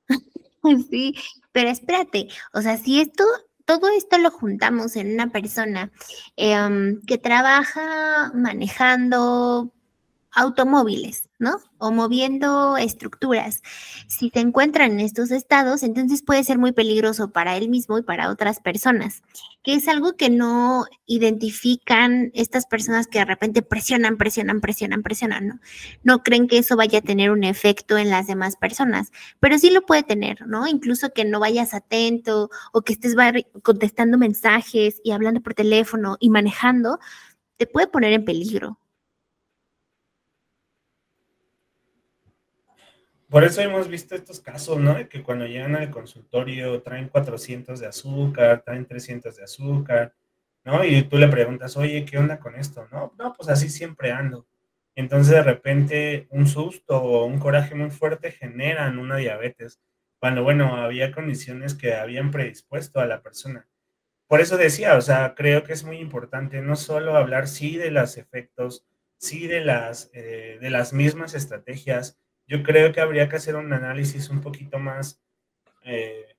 [0.90, 1.14] Sí,
[1.52, 3.24] pero espérate, o sea, si esto,
[3.64, 5.90] todo esto lo juntamos en una persona
[6.36, 9.72] em, que trabaja manejando
[10.32, 11.58] automóviles, ¿no?
[11.78, 13.62] O moviendo estructuras.
[14.06, 18.02] Si se encuentran en estos estados, entonces puede ser muy peligroso para él mismo y
[18.02, 19.22] para otras personas,
[19.62, 25.48] que es algo que no identifican estas personas que de repente presionan, presionan, presionan, presionan,
[25.48, 25.60] ¿no?
[26.02, 29.10] No creen que eso vaya a tener un efecto en las demás personas,
[29.40, 30.66] pero sí lo puede tener, ¿no?
[30.66, 33.14] Incluso que no vayas atento o que estés
[33.62, 36.98] contestando mensajes y hablando por teléfono y manejando,
[37.56, 38.78] te puede poner en peligro.
[43.30, 45.06] Por eso hemos visto estos casos, ¿no?
[45.08, 50.14] Que cuando llegan al consultorio traen 400 de azúcar, traen 300 de azúcar,
[50.64, 50.82] ¿no?
[50.82, 52.88] Y tú le preguntas, oye, ¿qué onda con esto?
[52.90, 54.46] No, no, pues así siempre ando.
[54.94, 59.80] Entonces de repente un susto o un coraje muy fuerte generan una diabetes,
[60.18, 63.68] cuando, bueno, había condiciones que habían predispuesto a la persona.
[64.26, 67.90] Por eso decía, o sea, creo que es muy importante no solo hablar, sí, de
[67.90, 68.86] los efectos,
[69.18, 73.72] sí, de las, eh, de las mismas estrategias, yo creo que habría que hacer un
[73.72, 75.22] análisis un poquito más,
[75.84, 76.34] eh,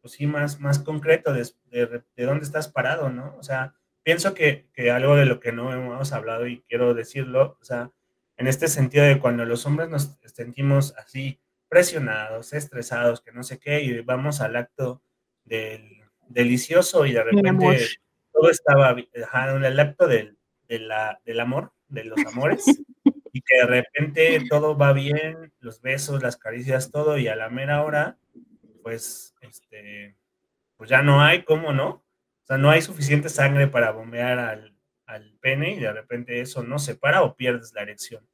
[0.00, 3.34] pues sí, más, más concreto de, de, dónde estás parado, ¿no?
[3.38, 7.56] O sea, pienso que, que, algo de lo que no hemos hablado y quiero decirlo,
[7.60, 7.90] o sea,
[8.36, 13.58] en este sentido de cuando los hombres nos sentimos así presionados, estresados, que no sé
[13.58, 15.02] qué, y vamos al acto
[15.44, 17.88] del delicioso y de repente
[18.30, 20.36] todo estaba, ajá, el acto del,
[20.68, 22.64] del amor, de los amores
[23.36, 27.50] y que de repente todo va bien, los besos, las caricias, todo, y a la
[27.50, 28.16] mera hora,
[28.82, 30.16] pues, este,
[30.78, 31.88] pues ya no hay, ¿cómo no?
[31.88, 36.62] O sea, no hay suficiente sangre para bombear al, al pene y de repente eso
[36.62, 38.26] no se para o pierdes la erección.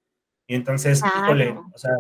[0.47, 1.97] Y entonces, híjole, o sea,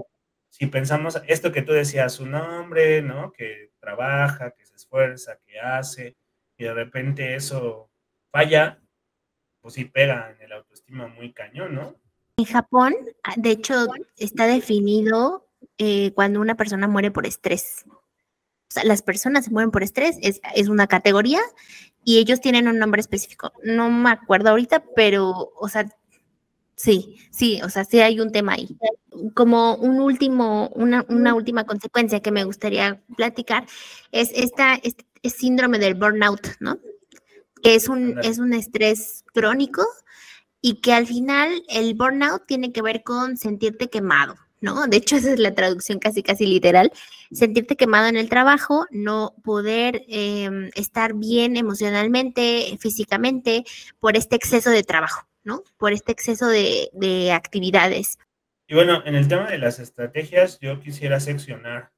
[0.48, 3.32] si pensamos esto que tú decías, un hombre, ¿no?
[3.32, 6.16] Que trabaja, que se esfuerza, que hace,
[6.56, 7.90] y de repente eso
[8.30, 8.80] falla,
[9.60, 12.00] pues sí pega en el autoestima muy cañón, ¿no?
[12.38, 15.46] En Japón, ah, de hecho, está definido
[15.78, 17.84] eh, cuando una persona muere por estrés.
[17.88, 21.40] O sea, las personas se mueren por estrés, es, es, una categoría
[22.04, 23.52] y ellos tienen un nombre específico.
[23.62, 25.86] No me acuerdo ahorita, pero, o sea,
[26.74, 28.78] sí, sí, o sea, sí hay un tema ahí.
[29.34, 33.66] Como un último, una, una última consecuencia que me gustaría platicar
[34.10, 36.78] es esta, este, este síndrome del burnout, ¿no?
[37.62, 39.84] Que es un, es un estrés crónico
[40.62, 44.86] y que al final el burnout tiene que ver con sentirte quemado, ¿no?
[44.86, 46.92] De hecho, esa es la traducción casi, casi literal.
[47.32, 53.64] Sentirte quemado en el trabajo, no poder eh, estar bien emocionalmente, físicamente,
[53.98, 55.64] por este exceso de trabajo, ¿no?
[55.78, 58.18] Por este exceso de, de actividades.
[58.68, 61.90] Y bueno, en el tema de las estrategias, yo quisiera seccionar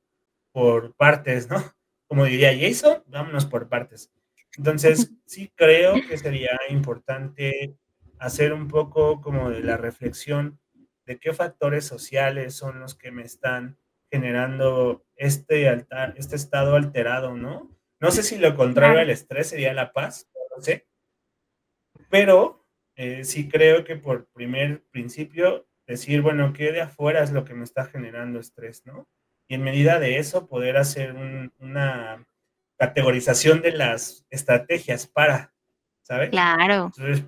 [0.52, 1.62] por partes, ¿no?
[2.08, 4.10] Como diría Jason, vámonos por partes.
[4.56, 7.76] Entonces, sí creo que sería importante
[8.18, 10.60] hacer un poco como de la reflexión
[11.06, 13.78] de qué factores sociales son los que me están
[14.10, 17.70] generando este, altar, este estado alterado, ¿no?
[18.00, 20.86] No sé si lo contrario al estrés sería la paz, no sé,
[22.10, 22.64] pero
[22.96, 27.54] eh, sí creo que por primer principio decir, bueno, ¿qué de afuera es lo que
[27.54, 29.08] me está generando estrés, ¿no?
[29.48, 32.26] Y en medida de eso poder hacer un, una
[32.78, 35.52] categorización de las estrategias para,
[36.02, 36.30] ¿sabes?
[36.30, 36.92] Claro.
[36.96, 37.24] Entonces,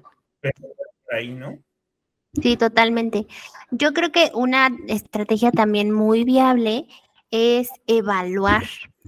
[1.13, 1.59] ahí, ¿no?
[2.43, 3.27] Sí, totalmente.
[3.71, 6.87] Yo creo que una estrategia también muy viable
[7.31, 8.65] es evaluar,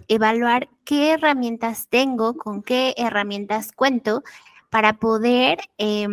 [0.09, 4.23] evaluar qué herramientas tengo, con qué herramientas cuento
[4.71, 6.07] para poder eh,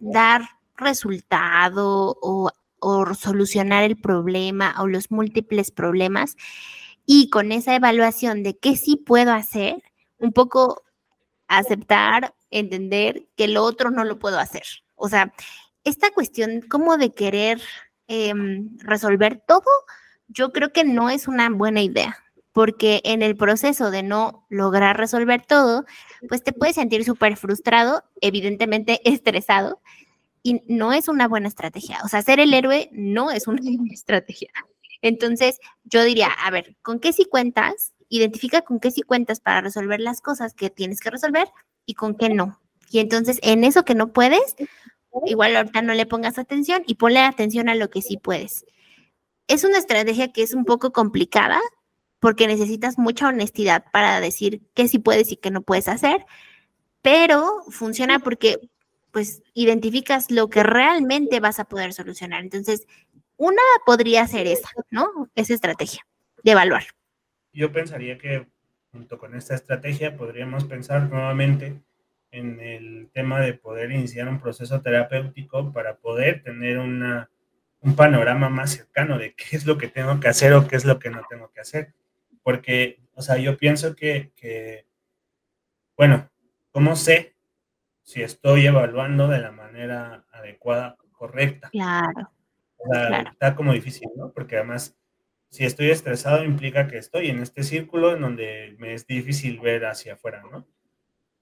[0.00, 0.42] dar
[0.76, 6.36] resultado o solucionar el problema o los múltiples problemas.
[7.04, 9.82] Y con esa evaluación de qué sí puedo hacer,
[10.18, 10.82] un poco
[11.50, 14.62] aceptar, entender que lo otro no lo puedo hacer.
[14.94, 15.32] O sea,
[15.84, 17.60] esta cuestión como de querer
[18.08, 18.32] eh,
[18.78, 19.68] resolver todo,
[20.28, 22.16] yo creo que no es una buena idea,
[22.52, 25.84] porque en el proceso de no lograr resolver todo,
[26.28, 29.80] pues te puedes sentir súper frustrado, evidentemente estresado,
[30.42, 31.98] y no es una buena estrategia.
[32.04, 34.50] O sea, ser el héroe no es una buena estrategia.
[35.02, 37.92] Entonces, yo diría, a ver, ¿con qué sí cuentas?
[38.10, 41.48] Identifica con qué sí cuentas para resolver las cosas que tienes que resolver
[41.86, 42.60] y con qué no.
[42.90, 44.56] Y entonces, en eso que no puedes,
[45.24, 48.66] igual ahorita no le pongas atención y ponle atención a lo que sí puedes.
[49.46, 51.60] Es una estrategia que es un poco complicada
[52.18, 56.26] porque necesitas mucha honestidad para decir qué sí puedes y qué no puedes hacer,
[57.02, 58.70] pero funciona porque
[59.10, 62.42] pues identificas lo que realmente vas a poder solucionar.
[62.42, 62.86] Entonces,
[63.36, 65.28] una podría ser esa, ¿no?
[65.34, 66.06] Esa estrategia
[66.44, 66.84] de evaluar.
[67.52, 68.46] Yo pensaría que
[68.92, 71.80] junto con esta estrategia podríamos pensar nuevamente
[72.30, 77.28] en el tema de poder iniciar un proceso terapéutico para poder tener una,
[77.80, 80.84] un panorama más cercano de qué es lo que tengo que hacer o qué es
[80.84, 81.92] lo que no tengo que hacer.
[82.42, 84.86] Porque, o sea, yo pienso que, que
[85.96, 86.30] bueno,
[86.70, 87.34] ¿cómo sé
[88.02, 91.68] si estoy evaluando de la manera adecuada, correcta.
[91.70, 92.32] Claro.
[92.78, 93.30] O sea, claro.
[93.30, 94.32] Está como difícil, ¿no?
[94.32, 94.96] Porque además,
[95.50, 99.84] si estoy estresado, implica que estoy en este círculo en donde me es difícil ver
[99.84, 100.66] hacia afuera, ¿no?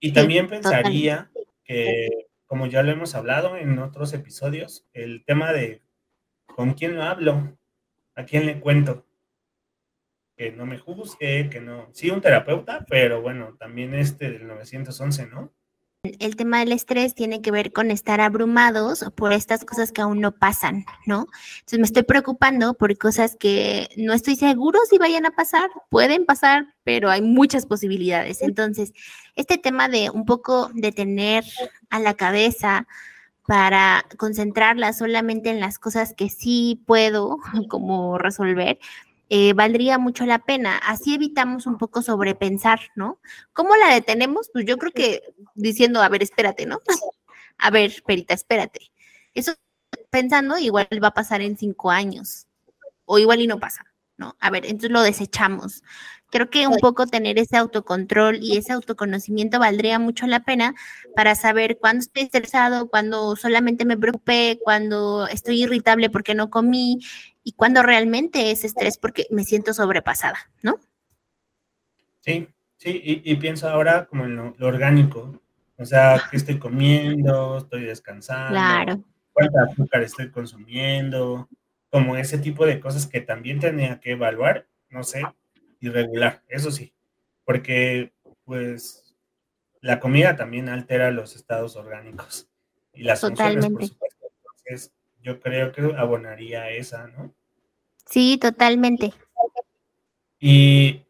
[0.00, 1.30] Y también pensaría
[1.64, 5.82] que, como ya lo hemos hablado en otros episodios, el tema de
[6.46, 7.58] con quién lo hablo,
[8.14, 9.06] a quién le cuento,
[10.36, 15.26] que no me juzgue, que no, sí, un terapeuta, pero bueno, también este del 911,
[15.26, 15.52] ¿no?
[16.04, 20.20] El tema del estrés tiene que ver con estar abrumados por estas cosas que aún
[20.20, 21.26] no pasan, ¿no?
[21.58, 26.24] Entonces me estoy preocupando por cosas que no estoy seguro si vayan a pasar, pueden
[26.24, 28.42] pasar, pero hay muchas posibilidades.
[28.42, 28.92] Entonces,
[29.34, 31.44] este tema de un poco de tener
[31.90, 32.86] a la cabeza
[33.48, 37.38] para concentrarla solamente en las cosas que sí puedo
[37.68, 38.78] como resolver,
[39.28, 40.78] eh, valdría mucho la pena.
[40.78, 43.20] Así evitamos un poco sobrepensar, ¿no?
[43.52, 44.50] ¿Cómo la detenemos?
[44.52, 45.22] Pues yo creo que
[45.54, 46.80] diciendo, a ver, espérate, ¿no?
[47.60, 48.92] A ver, Perita, espérate.
[49.34, 49.52] Eso
[50.10, 52.46] pensando igual va a pasar en cinco años,
[53.04, 53.84] o igual y no pasa.
[54.18, 54.36] ¿no?
[54.40, 55.82] A ver, entonces lo desechamos.
[56.30, 60.74] Creo que un poco tener ese autocontrol y ese autoconocimiento valdría mucho la pena
[61.16, 66.98] para saber cuándo estoy estresado, cuándo solamente me preocupé, cuándo estoy irritable porque no comí
[67.48, 70.78] y cuándo realmente es estrés porque me siento sobrepasada, ¿no?
[72.20, 72.46] Sí,
[72.76, 75.40] sí, y, pienso ahora como en lo, orgánico,
[75.78, 79.02] o sea, qué estoy comiendo, estoy descansando, claro.
[79.32, 81.48] cuánta azúcar estoy consumiendo,
[81.88, 85.22] como ese tipo de cosas que también tenía que evaluar, no sé,
[85.80, 86.92] irregular, eso sí,
[87.46, 88.12] porque
[88.44, 89.16] pues
[89.80, 92.46] la comida también altera los estados orgánicos
[92.92, 94.26] y las funciones, por supuesto.
[94.66, 94.92] Entonces,
[95.22, 97.37] yo creo que abonaría esa, ¿no?
[98.08, 99.12] Sí, totalmente.
[100.40, 101.02] Y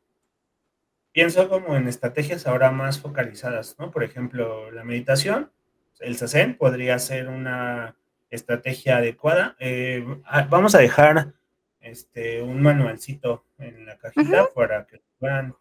[1.13, 3.91] pienso como en estrategias ahora más focalizadas, ¿no?
[3.91, 5.53] Por ejemplo, la meditación,
[6.01, 7.97] el SACEN podría ser una
[8.31, 9.57] estrategia adecuada.
[9.61, 10.05] Eh,
[10.49, 11.35] vamos a dejar
[11.81, 15.55] este, un manualcito en la cajita para que puedan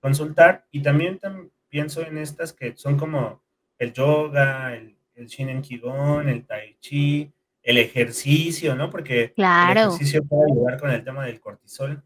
[0.00, 0.66] consultar.
[0.70, 1.18] Y también
[1.68, 3.42] pienso en estas que son como
[3.78, 7.32] el yoga, el, el Shinen Kigon, el Tai Chi,
[7.62, 8.90] el ejercicio, ¿no?
[8.90, 12.02] Porque el ejercicio puede ayudar con el tema del cortisol.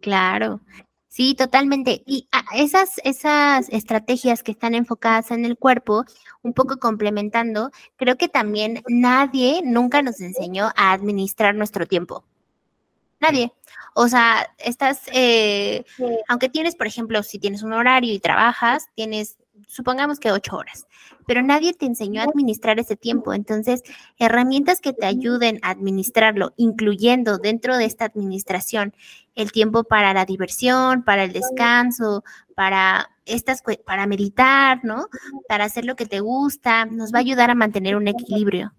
[0.00, 0.60] Claro.
[1.08, 2.02] Sí, totalmente.
[2.04, 6.04] Y esas, esas estrategias que están enfocadas en el cuerpo,
[6.42, 12.24] un poco complementando, creo que también nadie nunca nos enseñó a administrar nuestro tiempo.
[13.18, 13.50] Nadie.
[13.94, 15.84] O sea, estás, eh,
[16.28, 20.86] aunque tienes, por ejemplo, si tienes un horario y trabajas, tienes supongamos que ocho horas,
[21.26, 23.34] pero nadie te enseñó a administrar ese tiempo.
[23.34, 23.82] Entonces,
[24.18, 28.94] herramientas que te ayuden a administrarlo, incluyendo dentro de esta administración
[29.34, 35.08] el tiempo para la diversión, para el descanso, para estas, para meditar, ¿no?
[35.48, 38.72] Para hacer lo que te gusta, nos va a ayudar a mantener un equilibrio.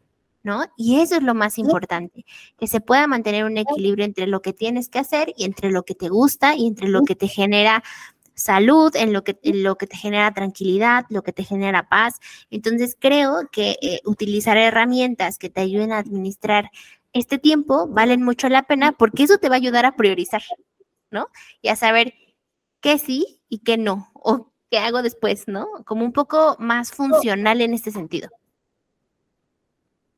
[0.43, 0.63] ¿No?
[0.77, 2.23] Y eso es lo más importante,
[2.57, 5.83] que se pueda mantener un equilibrio entre lo que tienes que hacer y entre lo
[5.83, 7.83] que te gusta y entre lo que te genera
[8.37, 12.19] salud, en lo que, lo que te genera tranquilidad, lo que te genera paz.
[12.51, 16.69] Entonces creo que eh, utilizar herramientas que te ayuden a administrar
[17.13, 20.43] este tiempo valen mucho la pena porque eso te va a ayudar a priorizar,
[21.09, 21.29] ¿no?
[21.61, 22.13] Y a saber
[22.79, 25.67] qué sí y qué no, o qué hago después, ¿no?
[25.85, 28.29] Como un poco más funcional en este sentido.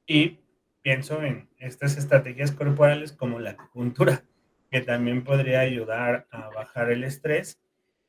[0.06, 0.40] Y
[0.82, 4.26] pienso en estas estrategias corporales como la acupuntura,
[4.72, 7.60] que también podría ayudar a bajar el estrés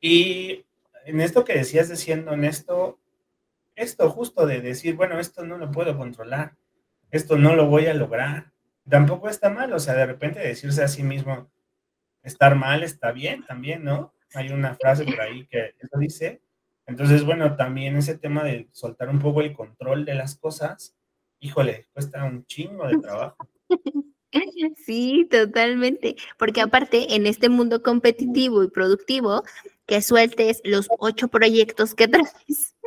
[0.01, 0.65] y
[1.05, 2.99] en esto que decías de siendo honesto,
[3.75, 6.55] esto justo de decir, bueno, esto no lo puedo controlar,
[7.11, 8.51] esto no lo voy a lograr,
[8.89, 11.49] tampoco está mal, o sea, de repente decirse a sí mismo,
[12.23, 14.13] estar mal está bien también, ¿no?
[14.33, 16.41] Hay una frase por ahí que eso dice.
[16.85, 20.95] Entonces, bueno, también ese tema de soltar un poco el control de las cosas,
[21.39, 23.37] híjole, cuesta un chingo de trabajo.
[24.85, 29.43] Sí, totalmente, porque aparte en este mundo competitivo y productivo,
[29.91, 32.77] que sueltes los ocho proyectos que traes,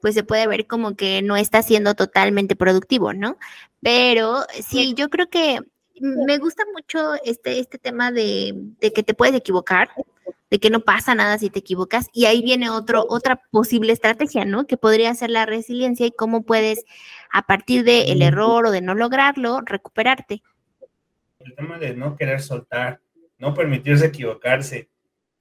[0.00, 3.38] pues se puede ver como que no está siendo totalmente productivo, ¿no?
[3.82, 5.58] Pero sí, yo creo que
[6.00, 9.90] me gusta mucho este, este tema de, que te puedes equivocar,
[10.48, 14.44] de que no pasa nada si te equivocas, y ahí viene otro, otra posible estrategia,
[14.44, 14.68] ¿no?
[14.68, 16.84] Que podría ser la resiliencia y cómo puedes,
[17.32, 20.40] a partir del error o de no lograrlo, recuperarte.
[21.40, 23.00] El tema de no querer soltar,
[23.38, 24.88] no permitirse equivocarse,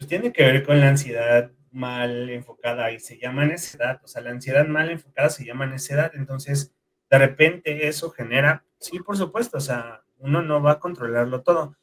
[0.04, 4.22] pues, tiene que ver con la ansiedad mal enfocada y se llama necedad, o sea,
[4.22, 6.74] la ansiedad mal enfocada se llama necedad, entonces
[7.10, 11.76] de repente eso genera, sí, por supuesto, o sea, uno no va a controlarlo todo.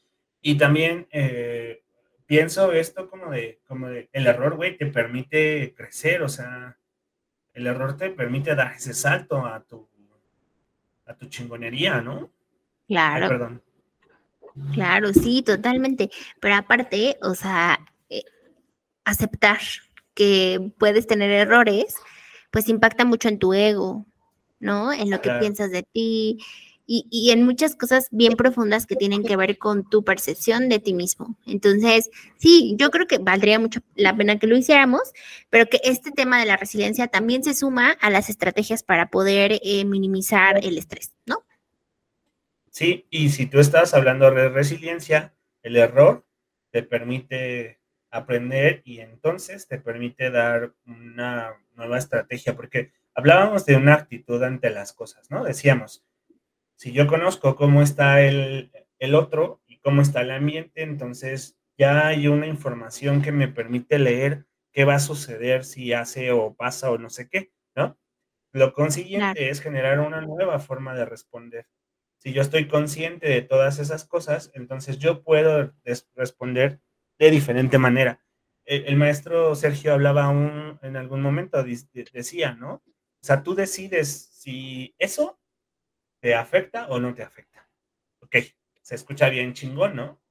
[0.43, 1.83] Y también eh,
[2.27, 6.77] pienso esto como de, como de, el error, güey, te permite crecer, o sea,
[7.55, 9.89] el error te permite dar ese salto a tu,
[11.07, 12.31] a tu chingonería, ¿no?
[12.87, 13.29] Claro.
[13.29, 13.63] perdón.
[14.75, 16.11] Claro, sí, totalmente.
[16.41, 17.79] Pero aparte, o sea,
[19.11, 19.59] aceptar
[20.15, 21.95] que puedes tener errores,
[22.51, 24.07] pues impacta mucho en tu ego,
[24.59, 24.93] ¿no?
[24.93, 26.39] En lo que piensas de ti
[26.93, 30.93] y, en muchas cosas bien profundas que tienen que ver con tu percepción de ti
[30.93, 31.37] mismo.
[31.47, 35.13] Entonces, sí, yo creo que valdría mucho la pena que lo hiciéramos,
[35.51, 39.61] pero que este tema de la resiliencia también se suma a las estrategias para poder
[39.63, 41.45] eh, minimizar el estrés, ¿no?
[42.71, 45.33] Sí, y si tú estás hablando de resiliencia,
[45.63, 46.27] el error
[46.73, 47.80] te permite
[48.11, 54.71] aprender y entonces te permite dar una nueva estrategia, porque hablábamos de una actitud ante
[54.71, 55.45] las cosas, ¿no?
[55.45, 56.05] Decíamos,
[56.77, 62.07] si yo conozco cómo está el, el otro y cómo está el ambiente, entonces ya
[62.09, 66.91] hay una información que me permite leer qué va a suceder si hace o pasa
[66.91, 67.99] o no sé qué, ¿no?
[68.53, 71.69] Lo consiguiente es generar una nueva forma de responder.
[72.19, 75.73] Si yo estoy consciente de todas esas cosas, entonces yo puedo
[76.15, 76.81] responder
[77.21, 78.19] de diferente manera.
[78.65, 82.83] El, maestro Sergio hablaba un, en algún momento, decía, ¿no?
[82.87, 85.39] O sea, tú decides si eso
[86.21, 87.69] te afecta o no te afecta.
[88.21, 88.37] Ok,
[88.81, 90.23] se escucha bien chingón, ¿no?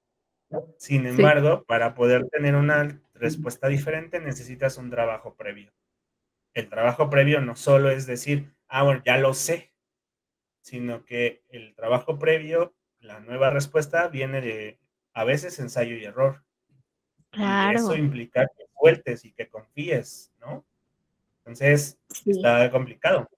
[0.78, 5.72] Sin embargo, para poder tener una respuesta diferente necesitas un trabajo previo.
[6.56, 9.74] El trabajo previo no solo es decir, ah, bueno, ya lo sé,
[10.62, 14.80] sino que el trabajo previo, la nueva respuesta viene de
[15.14, 16.44] a veces ensayo y error.
[17.32, 17.80] Claro.
[17.80, 20.66] eso implica que sueltes y que confíes, ¿no?
[21.40, 23.30] Entonces, está complicado.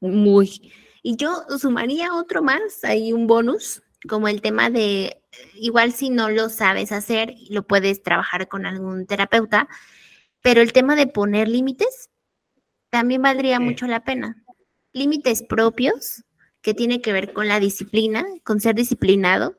[0.00, 0.72] Muy.
[1.02, 5.22] Y yo sumaría otro más, hay un bonus, como el tema de,
[5.54, 9.68] igual si no lo sabes hacer, lo puedes trabajar con algún terapeuta,
[10.42, 12.10] pero el tema de poner límites
[12.90, 14.44] también valdría mucho la pena.
[14.92, 16.24] Límites propios,
[16.60, 19.56] que tiene que ver con la disciplina, con ser disciplinado,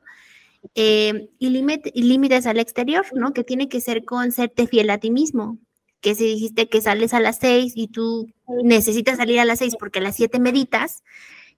[0.74, 3.32] eh, y, límites al exterior, ¿no?
[3.32, 5.58] Que tiene que ser con serte fiel a ti mismo.
[6.00, 8.26] Que si dijiste que sales a las seis y tú
[8.62, 11.02] necesitas salir a las seis porque a las siete meditas,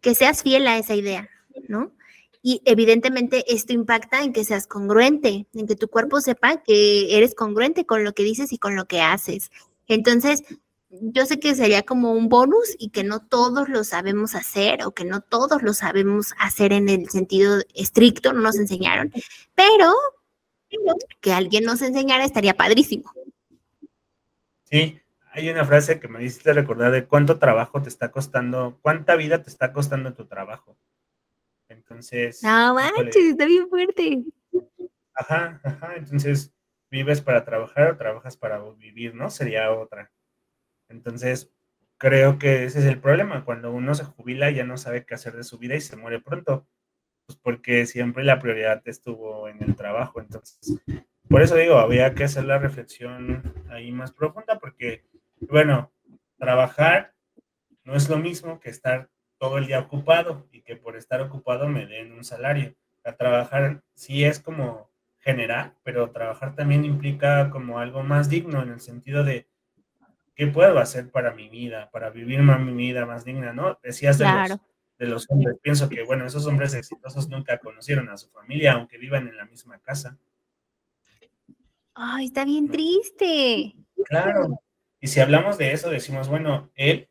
[0.00, 1.28] que seas fiel a esa idea,
[1.68, 1.92] ¿no?
[2.42, 7.34] Y evidentemente esto impacta en que seas congruente, en que tu cuerpo sepa que eres
[7.34, 9.50] congruente con lo que dices y con lo que haces.
[9.88, 10.44] Entonces,
[11.00, 14.92] yo sé que sería como un bonus y que no todos lo sabemos hacer o
[14.92, 19.12] que no todos lo sabemos hacer en el sentido estricto, no nos enseñaron,
[19.54, 19.92] pero
[21.20, 23.12] que alguien nos enseñara estaría padrísimo.
[24.64, 29.16] Sí, hay una frase que me hiciste recordar de cuánto trabajo te está costando, cuánta
[29.16, 30.76] vida te está costando tu trabajo.
[31.68, 32.42] Entonces.
[32.42, 34.24] No manches, está bien fuerte.
[35.14, 35.96] Ajá, ajá.
[35.96, 36.52] Entonces,
[36.90, 39.30] ¿vives para trabajar o trabajas para vivir, no?
[39.30, 40.10] Sería otra.
[40.88, 41.52] Entonces,
[41.98, 43.44] creo que ese es el problema.
[43.44, 46.20] Cuando uno se jubila ya no sabe qué hacer de su vida y se muere
[46.20, 46.66] pronto.
[47.26, 50.20] Pues porque siempre la prioridad estuvo en el trabajo.
[50.20, 50.80] Entonces,
[51.28, 55.04] por eso digo, había que hacer la reflexión ahí más profunda porque,
[55.40, 55.92] bueno,
[56.38, 57.14] trabajar
[57.84, 61.68] no es lo mismo que estar todo el día ocupado y que por estar ocupado
[61.68, 62.74] me den un salario.
[63.04, 68.70] A trabajar sí es como general, pero trabajar también implica como algo más digno en
[68.70, 69.48] el sentido de
[70.36, 73.78] ¿qué puedo hacer para mi vida, para vivir más mi vida más digna, ¿no?
[73.82, 74.60] Decías de, los,
[74.98, 78.98] de los hombres, pienso que, bueno, esos hombres exitosos nunca conocieron a su familia, aunque
[78.98, 80.18] vivan en la misma casa.
[81.94, 83.74] Ay, está bien triste.
[84.04, 84.60] Claro.
[85.00, 87.08] Y si hablamos de eso, decimos, bueno, él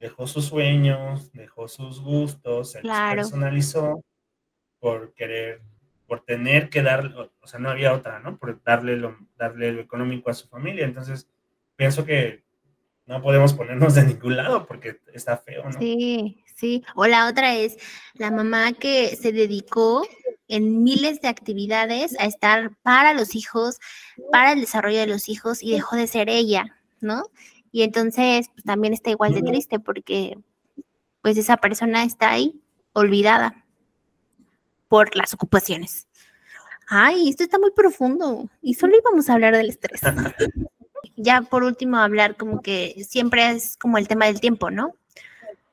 [0.00, 4.04] dejó sus sueños, dejó sus gustos, se personalizó
[4.80, 5.62] por querer,
[6.08, 8.38] por tener que darle, o sea, no había otra, ¿no?
[8.38, 10.84] Por darle lo, darle lo económico a su familia.
[10.84, 11.28] Entonces,
[11.76, 12.44] pienso que
[13.06, 15.78] no podemos ponernos de ningún lado porque está feo, ¿no?
[15.78, 16.82] Sí, sí.
[16.94, 17.76] O la otra es
[18.14, 20.06] la mamá que se dedicó
[20.48, 23.78] en miles de actividades a estar para los hijos,
[24.30, 27.24] para el desarrollo de los hijos y dejó de ser ella, ¿no?
[27.72, 30.38] Y entonces pues, también está igual de triste porque
[31.22, 32.60] pues esa persona está ahí
[32.92, 33.64] olvidada
[34.88, 36.06] por las ocupaciones.
[36.86, 40.00] Ay, esto está muy profundo y solo íbamos a hablar del estrés.
[41.16, 44.94] ya por último hablar como que siempre es como el tema del tiempo, ¿no?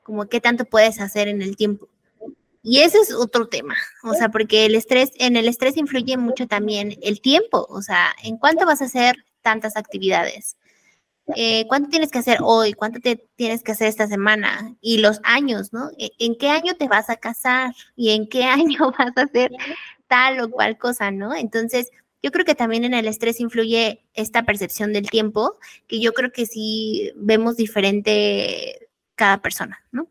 [0.02, 1.88] Como qué tanto puedes hacer en el tiempo.
[2.62, 3.74] Y ese es otro tema,
[4.04, 8.14] o sea, porque el estrés, en el estrés influye mucho también el tiempo, o sea,
[8.22, 10.56] en cuánto vas a hacer tantas actividades,
[11.34, 15.20] eh, cuánto tienes que hacer hoy, cuánto te tienes que hacer esta semana y los
[15.24, 15.90] años, ¿no?
[15.98, 19.50] E, ¿En qué año te vas a casar y en qué año vas a hacer
[20.06, 21.34] tal o cual cosa, ¿no?
[21.34, 21.90] Entonces,
[22.22, 25.58] yo creo que también en el estrés influye esta percepción del tiempo,
[25.88, 30.08] que yo creo que sí vemos diferente cada persona, ¿no?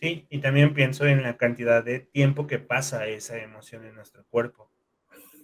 [0.00, 4.24] Sí, y también pienso en la cantidad de tiempo que pasa esa emoción en nuestro
[4.30, 4.68] cuerpo.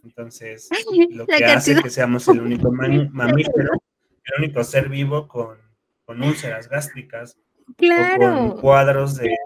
[0.03, 0.68] Entonces,
[1.11, 2.72] lo que hace que seamos el único
[3.12, 3.72] mamífero,
[4.24, 5.59] el único ser vivo con,
[6.09, 7.36] úlceras gástricas,
[7.76, 8.18] claro.
[8.18, 9.36] con cuadros de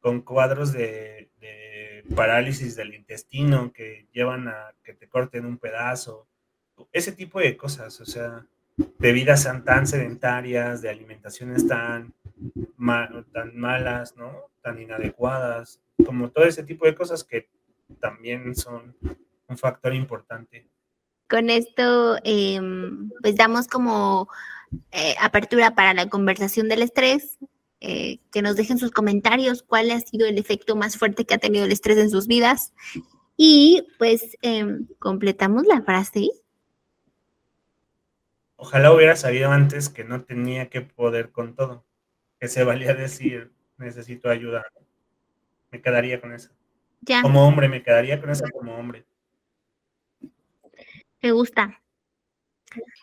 [0.00, 1.25] con cuadros de
[2.14, 6.26] parálisis del intestino que llevan a que te corten un pedazo,
[6.92, 8.46] ese tipo de cosas, o sea,
[8.76, 12.12] de vidas tan sedentarias, de alimentaciones tan,
[13.32, 14.50] tan malas, ¿no?
[14.62, 17.48] Tan inadecuadas, como todo ese tipo de cosas que
[18.00, 18.94] también son
[19.48, 20.68] un factor importante.
[21.28, 24.28] Con esto, em, pues damos como
[24.92, 27.38] eh, apertura para la conversación del estrés,
[27.88, 31.38] eh, que nos dejen sus comentarios cuál ha sido el efecto más fuerte que ha
[31.38, 32.72] tenido el estrés en sus vidas.
[33.36, 36.28] Y pues em, completamos la frase.
[38.56, 41.84] Ojalá hubiera sabido antes que no tenía que poder con todo,
[42.40, 44.64] que se valía decir, necesito ayuda.
[45.70, 46.50] Me quedaría con eso.
[47.02, 49.06] Ya, Como hombre, me quedaría con eso como hombre.
[51.22, 51.80] me gusta.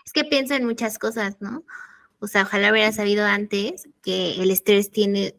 [0.05, 1.63] Es que pienso en muchas cosas, ¿no?
[2.23, 5.35] O sea, ojalá hubiera sabido antes que el estrés tiene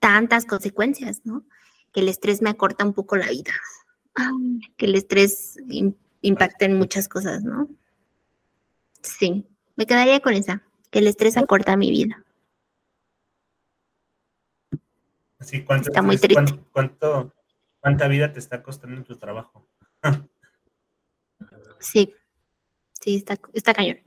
[0.00, 1.44] tantas consecuencias, ¿no?
[1.92, 3.52] Que el estrés me acorta un poco la vida.
[4.78, 7.68] Que el estrés im- impacta en muchas cosas, ¿no?
[9.02, 9.44] Sí,
[9.76, 12.24] me quedaría con esa, que el estrés acorta mi vida.
[15.38, 16.42] Así, ¿cuánto, Está muy triste.
[16.72, 17.34] cuánto,
[17.78, 19.68] ¿Cuánta vida te está costando en tu trabajo?
[21.78, 22.14] Sí,
[23.06, 23.98] sí, está, está cañón.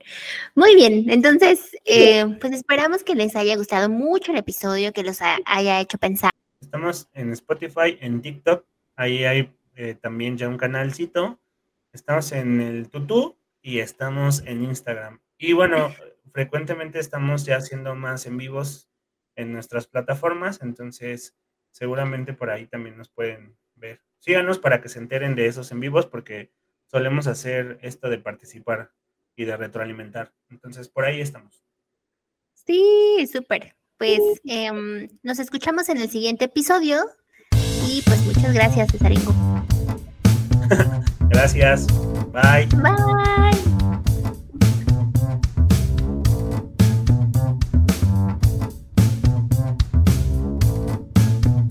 [0.54, 5.22] Muy bien, entonces, eh, pues esperamos que les haya gustado mucho el episodio, que los
[5.22, 6.30] ha- haya hecho pensar.
[6.60, 11.40] Estamos en Spotify, en TikTok, ahí hay eh, también ya un canalcito.
[11.94, 15.20] Estamos en el Tutú y estamos en Instagram.
[15.38, 15.88] Y bueno,
[16.34, 18.90] frecuentemente estamos ya haciendo más en vivos
[19.36, 21.34] en nuestras plataformas, entonces
[21.72, 24.02] seguramente por ahí también nos pueden ver.
[24.18, 26.52] Síganos para que se enteren de esos en vivos porque
[26.90, 28.92] solemos hacer esto de participar
[29.36, 30.32] y de retroalimentar.
[30.48, 31.64] Entonces por ahí estamos.
[32.54, 33.76] Sí, súper.
[33.96, 37.04] Pues em, nos escuchamos en el siguiente episodio
[37.86, 39.34] y pues muchas gracias, Cesaringo.
[41.30, 41.86] Gracias.
[42.32, 42.66] Bye.
[42.80, 43.49] Bye.